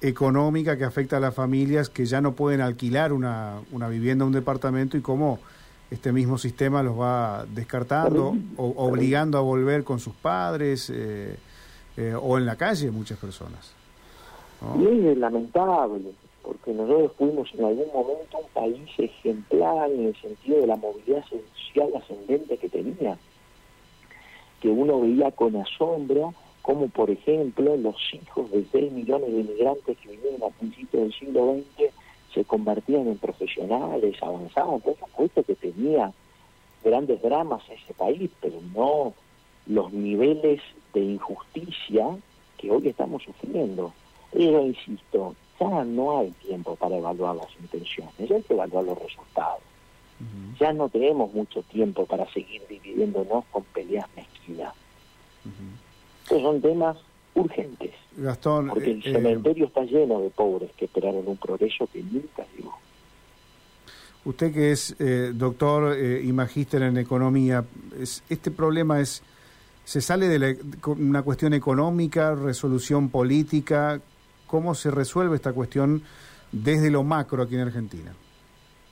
económica 0.02 0.78
que 0.78 0.84
afecta 0.84 1.18
a 1.18 1.20
las 1.20 1.36
familias 1.36 1.90
que 1.90 2.06
ya 2.06 2.22
no 2.22 2.34
pueden 2.34 2.62
alquilar 2.62 3.14
una, 3.14 3.60
una 3.72 3.88
vivienda, 3.88 4.26
un 4.26 4.32
departamento 4.32 4.98
y 4.98 5.02
cómo 5.02 5.40
este 5.92 6.12
mismo 6.12 6.38
sistema 6.38 6.84
los 6.84 7.00
va 7.00 7.46
descartando 7.54 8.36
o 8.58 8.74
obligando 8.78 9.38
a 9.38 9.42
volver 9.42 9.84
con 9.84 10.00
sus 10.00 10.14
padres 10.14 10.90
eh, 10.94 11.36
eh, 11.98 12.16
o 12.20 12.38
en 12.38 12.46
la 12.46 12.56
calle 12.56 12.92
muchas 12.92 13.18
personas. 13.18 13.74
Y 14.78 15.08
es 15.08 15.18
lamentable, 15.18 16.12
porque 16.44 16.74
nosotros 16.74 17.14
fuimos 17.18 17.50
en 17.54 17.66
algún 17.66 17.88
momento 17.94 18.38
un 18.38 18.50
país 18.54 18.90
ejemplar 18.98 19.90
en 19.90 20.08
el 20.08 20.16
sentido 20.22 20.62
de 20.62 20.68
la 20.68 20.76
movilidad 20.76 21.24
social 21.26 21.90
ascendente 21.96 22.58
que 22.58 22.70
tenía, 22.70 23.18
que 24.60 24.70
uno 24.70 25.02
veía 25.02 25.32
con 25.32 25.56
asombro 25.56 26.34
como 26.62 26.88
por 26.90 27.10
ejemplo 27.10 27.76
los 27.78 27.96
hijos 28.14 28.52
de 28.52 28.66
6 28.72 28.92
millones 28.92 29.32
de 29.32 29.40
inmigrantes 29.40 29.98
que 29.98 30.10
vinieron 30.10 30.44
a 30.44 30.54
principios 30.56 31.04
del 31.04 31.14
siglo 31.14 31.56
XX 31.56 31.92
se 32.34 32.46
convertían 32.46 33.08
en 33.08 33.18
profesionales, 33.18 34.22
avanzaban, 34.22 34.80
por 34.82 34.96
supuesto 34.98 35.44
que 35.44 35.56
tenía 35.56 36.14
grandes 36.84 37.22
dramas 37.22 37.64
ese 37.70 37.94
país, 37.94 38.30
pero 38.40 38.60
no 38.76 39.14
los 39.66 39.92
niveles 39.92 40.62
de 40.94 41.02
injusticia 41.02 42.18
que 42.58 42.72
hoy 42.72 42.88
estamos 42.88 43.24
sufriendo. 43.24 43.94
Pero 44.32 44.66
insisto, 44.66 45.36
ya 45.60 45.84
no 45.84 46.20
hay 46.20 46.32
tiempo 46.32 46.76
para 46.76 46.98
evaluar 46.98 47.36
las 47.36 47.50
intenciones, 47.60 48.14
ya 48.18 48.36
hay 48.36 48.44
que 48.44 48.54
evaluar 48.54 48.84
los 48.84 49.00
resultados. 49.00 49.62
Ya 50.60 50.74
no 50.74 50.90
tenemos 50.90 51.34
mucho 51.34 51.64
tiempo 51.64 52.06
para 52.06 52.30
seguir 52.34 52.62
dividiéndonos 52.68 53.46
con 53.52 53.64
peleas 53.64 54.06
mezquinas. 54.16 54.39
Estos 56.24 56.42
son 56.42 56.62
temas 56.62 56.98
urgentes. 57.36 57.92
Gastón, 58.18 58.68
porque 58.68 58.92
el 58.92 59.00
eh, 59.00 59.14
cementerio 59.14 59.68
está 59.68 59.84
lleno 59.84 60.20
de 60.22 60.30
pobres 60.30 60.72
que 60.76 60.86
esperaron 60.86 61.28
un 61.28 61.38
progreso 61.38 61.88
que 61.92 62.04
nunca 62.04 62.46
llegó. 62.58 62.78
Usted 64.26 64.54
que 64.54 64.72
es 64.72 64.96
eh, 65.00 65.32
doctor 65.34 65.96
eh, 65.98 66.22
y 66.24 66.34
magíster 66.34 66.84
en 66.84 66.98
economía, 66.98 67.64
es, 68.00 68.24
¿este 68.30 68.52
problema 68.52 69.00
es 69.00 69.24
se 69.86 70.02
sale 70.02 70.28
de 70.28 70.38
la, 70.38 70.56
una 70.86 71.24
cuestión 71.24 71.54
económica, 71.54 72.36
resolución 72.36 73.10
política? 73.10 74.00
¿Cómo 74.46 74.76
se 74.76 74.92
resuelve 74.92 75.36
esta 75.36 75.54
cuestión 75.54 76.04
desde 76.52 76.92
lo 76.92 77.04
macro 77.04 77.42
aquí 77.42 77.56
en 77.56 77.62
Argentina? 77.62 78.14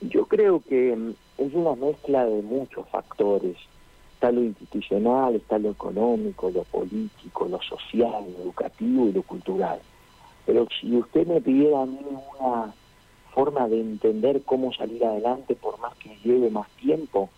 Yo 0.00 0.26
creo 0.26 0.60
que 0.60 0.96
mm, 0.96 1.10
es 1.38 1.54
una 1.54 1.74
mezcla 1.76 2.24
de 2.24 2.42
muchos 2.42 2.88
factores 2.88 3.56
está 4.18 4.32
lo 4.32 4.42
institucional, 4.42 5.36
está 5.36 5.60
lo 5.60 5.70
económico, 5.70 6.50
lo 6.50 6.64
político, 6.64 7.46
lo 7.46 7.62
social, 7.62 8.24
lo 8.36 8.42
educativo 8.42 9.06
y 9.06 9.12
lo 9.12 9.22
cultural. 9.22 9.78
Pero 10.44 10.66
si 10.80 10.96
usted 10.96 11.24
me 11.24 11.40
pidiera 11.40 11.82
a 11.82 11.86
mí 11.86 12.00
una 12.40 12.74
forma 13.32 13.68
de 13.68 13.80
entender 13.80 14.42
cómo 14.42 14.72
salir 14.72 15.04
adelante, 15.04 15.54
por 15.54 15.78
más 15.78 15.94
que 15.98 16.18
lleve 16.24 16.50
más 16.50 16.68
tiempo 16.70 17.30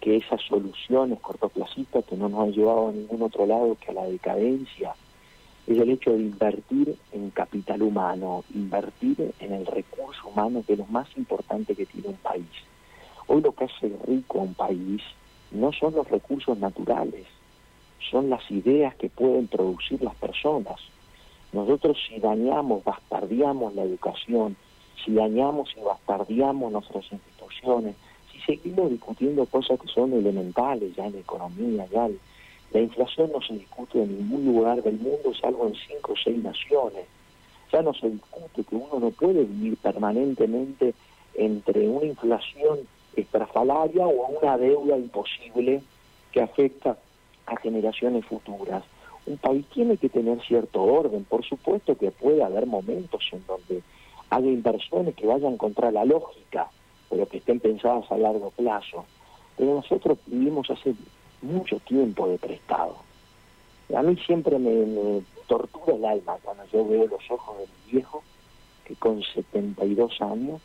que 0.00 0.14
esas 0.18 0.40
soluciones 0.42 1.18
cortoplacistas 1.18 2.04
que 2.04 2.16
no 2.16 2.28
nos 2.28 2.44
han 2.44 2.52
llevado 2.52 2.90
a 2.90 2.92
ningún 2.92 3.22
otro 3.22 3.44
lado 3.44 3.76
que 3.84 3.90
a 3.90 3.94
la 3.94 4.04
decadencia, 4.04 4.94
es 5.66 5.76
el 5.76 5.90
hecho 5.90 6.12
de 6.12 6.20
invertir 6.20 6.96
en 7.10 7.30
capital 7.30 7.82
humano, 7.82 8.44
invertir 8.54 9.34
en 9.40 9.52
el 9.52 9.66
recurso 9.66 10.28
humano, 10.28 10.62
que 10.64 10.74
es 10.74 10.78
lo 10.78 10.86
más 10.86 11.08
importante 11.16 11.74
que 11.74 11.86
tiene 11.86 12.10
un 12.10 12.16
país. 12.16 12.46
Hoy 13.26 13.40
lo 13.40 13.50
que 13.50 13.64
hace 13.64 13.90
rico 14.06 14.38
a 14.38 14.42
un 14.42 14.54
país 14.54 15.02
no 15.52 15.72
son 15.72 15.94
los 15.94 16.08
recursos 16.08 16.58
naturales, 16.58 17.26
son 18.10 18.30
las 18.30 18.48
ideas 18.50 18.94
que 18.96 19.08
pueden 19.08 19.46
producir 19.48 20.02
las 20.02 20.14
personas. 20.16 20.80
Nosotros 21.52 21.98
si 22.08 22.18
dañamos, 22.18 22.82
bastardiamos 22.84 23.74
la 23.74 23.82
educación, 23.82 24.56
si 25.04 25.12
dañamos 25.12 25.70
y 25.76 25.80
bastardiamos 25.80 26.72
nuestras 26.72 27.04
instituciones, 27.12 27.94
si 28.32 28.40
seguimos 28.40 28.90
discutiendo 28.90 29.44
cosas 29.46 29.78
que 29.80 29.88
son 29.88 30.12
elementales 30.12 30.94
ya 30.96 31.06
en 31.06 31.18
economía, 31.18 31.86
ya 31.92 32.08
la 32.72 32.80
inflación 32.80 33.30
no 33.32 33.42
se 33.42 33.54
discute 33.54 34.02
en 34.02 34.16
ningún 34.16 34.46
lugar 34.46 34.82
del 34.82 34.98
mundo 34.98 35.34
salvo 35.38 35.66
en 35.66 35.74
cinco 35.74 36.12
o 36.12 36.16
seis 36.16 36.42
naciones. 36.42 37.04
Ya 37.70 37.82
no 37.82 37.92
se 37.92 38.08
discute 38.08 38.64
que 38.64 38.76
uno 38.76 38.98
no 38.98 39.10
puede 39.10 39.44
vivir 39.44 39.76
permanentemente 39.76 40.94
entre 41.34 41.88
una 41.88 42.06
inflación 42.06 42.80
estrafalaria 43.16 44.06
o 44.06 44.26
a 44.26 44.28
una 44.28 44.58
deuda 44.58 44.96
imposible 44.96 45.82
que 46.32 46.40
afecta 46.40 46.96
a 47.46 47.56
generaciones 47.56 48.24
futuras. 48.26 48.84
Un 49.26 49.36
país 49.36 49.64
tiene 49.72 49.96
que 49.96 50.08
tener 50.08 50.40
cierto 50.42 50.82
orden, 50.82 51.24
por 51.24 51.44
supuesto 51.44 51.96
que 51.96 52.10
puede 52.10 52.42
haber 52.42 52.66
momentos 52.66 53.22
en 53.32 53.44
donde 53.46 53.82
haya 54.30 54.48
inversiones 54.48 55.14
que 55.14 55.26
vayan 55.26 55.56
contra 55.56 55.90
la 55.92 56.04
lógica, 56.04 56.70
pero 57.08 57.26
que 57.26 57.38
estén 57.38 57.60
pensadas 57.60 58.10
a 58.10 58.16
largo 58.16 58.50
plazo. 58.50 59.04
Pero 59.56 59.74
nosotros 59.74 60.18
vivimos 60.26 60.70
hace 60.70 60.94
mucho 61.42 61.78
tiempo 61.80 62.26
de 62.28 62.38
prestado. 62.38 62.96
A 63.94 64.02
mí 64.02 64.16
siempre 64.26 64.58
me, 64.58 64.86
me 64.86 65.22
tortura 65.46 65.94
el 65.94 66.04
alma 66.04 66.38
cuando 66.42 66.64
yo 66.72 66.86
veo 66.86 67.06
los 67.06 67.30
ojos 67.30 67.58
de 67.58 67.66
mi 67.66 67.92
viejo, 67.92 68.22
que 68.86 68.94
con 68.96 69.22
72 69.22 70.20
años 70.22 70.62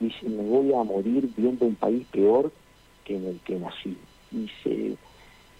dice, 0.00 0.28
me 0.28 0.42
voy 0.42 0.72
a 0.72 0.82
morir 0.82 1.28
viendo 1.36 1.64
un 1.66 1.74
país 1.74 2.06
peor 2.10 2.50
que 3.04 3.16
en 3.16 3.26
el 3.26 3.40
que 3.40 3.56
nací. 3.56 3.96
Y 4.32 4.48
se 4.62 4.96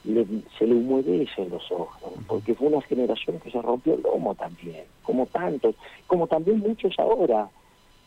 le, 0.04 0.26
se 0.58 0.66
le 0.66 0.74
humedecen 0.74 1.50
los 1.50 1.70
ojos, 1.70 2.12
porque 2.26 2.54
fue 2.54 2.68
una 2.68 2.82
generación 2.82 3.38
que 3.40 3.50
se 3.50 3.60
rompió 3.62 3.94
el 3.94 4.02
lomo 4.02 4.34
también, 4.34 4.84
como 5.02 5.26
tantos, 5.26 5.74
como 6.06 6.26
también 6.26 6.58
muchos 6.58 6.98
ahora. 6.98 7.48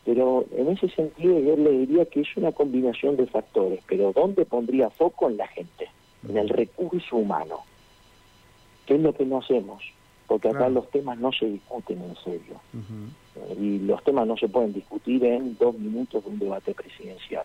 Pero 0.04 0.46
en 0.56 0.68
ese 0.68 0.88
sentido 0.88 1.38
yo 1.38 1.56
le 1.56 1.70
diría 1.70 2.06
que 2.06 2.20
es 2.20 2.36
una 2.36 2.52
combinación 2.52 3.16
de 3.16 3.26
factores, 3.26 3.80
pero 3.86 4.12
¿dónde 4.12 4.44
pondría 4.44 4.90
foco 4.90 5.28
en 5.28 5.36
la 5.36 5.46
gente? 5.48 5.88
En 6.28 6.36
el 6.36 6.48
recurso 6.48 7.16
humano. 7.16 7.60
¿Qué 8.86 8.94
es 8.94 9.00
lo 9.00 9.12
que 9.12 9.26
no 9.26 9.38
hacemos? 9.38 9.82
Porque 10.28 10.50
acá 10.50 10.68
los 10.68 10.88
temas 10.90 11.18
no 11.18 11.32
se 11.32 11.46
discuten 11.46 12.02
en 12.02 12.14
serio 12.16 12.60
y 13.58 13.78
los 13.78 14.02
temas 14.04 14.26
no 14.26 14.36
se 14.36 14.48
pueden 14.48 14.72
discutir 14.72 15.24
en 15.24 15.56
dos 15.58 15.76
minutos 15.76 16.22
de 16.22 16.30
un 16.30 16.38
debate 16.38 16.74
presidencial. 16.74 17.44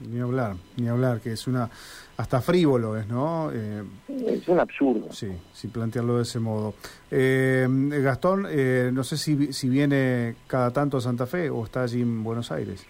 Ni 0.00 0.20
hablar, 0.20 0.56
ni 0.76 0.88
hablar, 0.88 1.20
que 1.20 1.32
es 1.32 1.46
una, 1.46 1.70
hasta 2.18 2.42
frívolo 2.42 2.98
es, 2.98 3.08
¿no? 3.08 3.50
Eh, 3.50 3.82
es 4.26 4.46
un 4.46 4.60
absurdo. 4.60 5.10
Sí, 5.10 5.28
sin 5.54 5.70
plantearlo 5.70 6.18
de 6.18 6.22
ese 6.24 6.38
modo. 6.38 6.74
Eh, 7.10 7.66
Gastón, 8.02 8.46
eh, 8.50 8.90
no 8.92 9.02
sé 9.02 9.16
si, 9.16 9.54
si 9.54 9.70
viene 9.70 10.36
cada 10.46 10.70
tanto 10.70 10.98
a 10.98 11.00
Santa 11.00 11.26
Fe 11.26 11.48
o 11.48 11.64
está 11.64 11.84
allí 11.84 12.02
en 12.02 12.22
Buenos 12.22 12.52
Aires. 12.52 12.86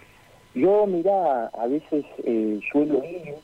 Yo, 0.57 0.85
mira, 0.87 1.46
a 1.46 1.66
veces 1.68 2.05
suelo 2.72 3.05
ir 3.05 3.37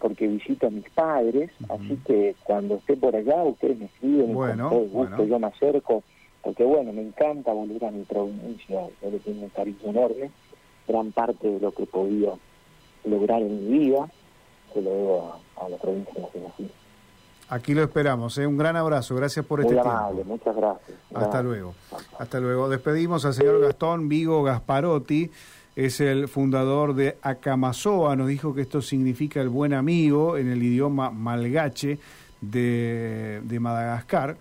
porque 0.00 0.26
visito 0.26 0.66
a 0.66 0.70
mis 0.70 0.88
padres, 0.90 1.50
así 1.68 1.98
que 2.06 2.34
cuando 2.44 2.76
esté 2.76 2.96
por 2.96 3.14
allá, 3.14 3.42
ustedes 3.44 3.78
me 3.78 3.84
escriben, 3.86 4.32
bueno, 4.32 4.68
con 4.68 4.78
todo 4.78 4.88
gusto 4.88 5.24
yo 5.24 5.38
me 5.38 5.46
acerco 5.48 6.02
porque 6.42 6.64
bueno, 6.64 6.92
me 6.92 7.02
encanta 7.02 7.52
volver 7.52 7.84
a 7.84 7.90
mi 7.90 8.02
provincia, 8.04 8.88
yo 9.02 9.10
le 9.10 9.18
tengo 9.18 9.42
un 9.42 9.50
cariño 9.50 9.78
enorme, 9.84 10.30
gran 10.88 11.12
parte 11.12 11.48
de 11.48 11.60
lo 11.60 11.72
que 11.72 11.82
he 11.82 11.86
podido 11.86 12.38
lograr 13.04 13.42
en 13.42 13.70
mi 13.70 13.78
vida, 13.78 14.08
se 14.72 14.80
lo 14.80 14.90
debo 14.90 15.40
a, 15.56 15.68
la 15.68 15.76
provincia 15.76 16.14
de 16.14 16.40
la 16.40 16.48
nací. 16.48 16.70
Aquí 17.50 17.74
lo 17.74 17.82
esperamos, 17.82 18.38
¿eh? 18.38 18.46
un 18.46 18.56
gran 18.56 18.76
abrazo, 18.76 19.16
gracias 19.16 19.44
por 19.44 19.60
Muy 19.60 19.68
este 19.68 19.80
amable, 19.80 20.22
tiempo. 20.22 20.32
muchas 20.34 20.56
gracias. 20.56 20.98
Hasta 21.12 21.42
luego. 21.42 21.74
Hasta 22.18 22.38
luego. 22.38 22.68
Despedimos 22.68 23.24
al 23.24 23.34
señor 23.34 23.60
Gastón 23.60 24.08
Vigo 24.08 24.42
Gasparotti, 24.44 25.30
es 25.86 26.00
el 26.00 26.28
fundador 26.28 26.94
de 26.94 27.16
Acamazoa, 27.22 28.14
nos 28.14 28.28
dijo 28.28 28.54
que 28.54 28.60
esto 28.60 28.82
significa 28.82 29.40
el 29.40 29.48
buen 29.48 29.72
amigo 29.72 30.36
en 30.36 30.50
el 30.50 30.62
idioma 30.62 31.10
malgache 31.10 31.98
de, 32.42 33.40
de 33.42 33.60
Madagascar. 33.60 34.36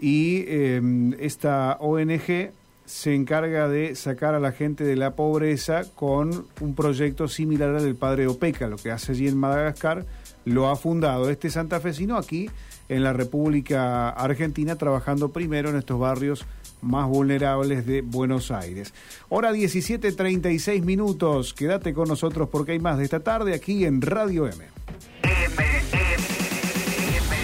Y 0.00 0.44
em, 0.48 1.12
esta 1.20 1.76
ONG 1.80 2.52
se 2.86 3.14
encarga 3.14 3.68
de 3.68 3.96
sacar 3.96 4.34
a 4.34 4.40
la 4.40 4.52
gente 4.52 4.82
de 4.84 4.96
la 4.96 5.14
pobreza 5.14 5.82
con 5.94 6.46
un 6.60 6.74
proyecto 6.74 7.28
similar 7.28 7.74
al 7.74 7.82
del 7.82 7.96
padre 7.96 8.26
Opeca, 8.26 8.66
lo 8.66 8.76
que 8.76 8.90
hace 8.90 9.12
allí 9.12 9.28
en 9.28 9.36
Madagascar, 9.36 10.06
lo 10.46 10.70
ha 10.70 10.76
fundado 10.76 11.28
este 11.28 11.50
santafesino 11.50 12.16
aquí 12.16 12.48
en 12.88 13.02
la 13.02 13.12
República 13.12 14.08
Argentina, 14.08 14.76
trabajando 14.76 15.32
primero 15.32 15.68
en 15.68 15.76
estos 15.76 15.98
barrios 15.98 16.46
más 16.82 17.08
vulnerables 17.08 17.86
de 17.86 18.02
Buenos 18.02 18.50
Aires. 18.50 18.94
Hora 19.28 19.52
17.36 19.52 20.82
minutos, 20.82 21.54
quédate 21.54 21.94
con 21.94 22.08
nosotros 22.08 22.48
porque 22.50 22.72
hay 22.72 22.80
más 22.80 22.98
de 22.98 23.04
esta 23.04 23.20
tarde 23.20 23.54
aquí 23.54 23.84
en 23.84 24.02
Radio 24.02 24.46
M. 24.46 24.64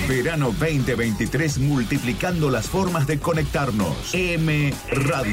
Verano 0.08 0.52
2023 0.58 1.58
multiplicando 1.60 2.50
las 2.50 2.68
formas 2.68 3.06
de 3.06 3.18
conectarnos. 3.18 4.12
M 4.12 4.72
Radio. 4.90 5.32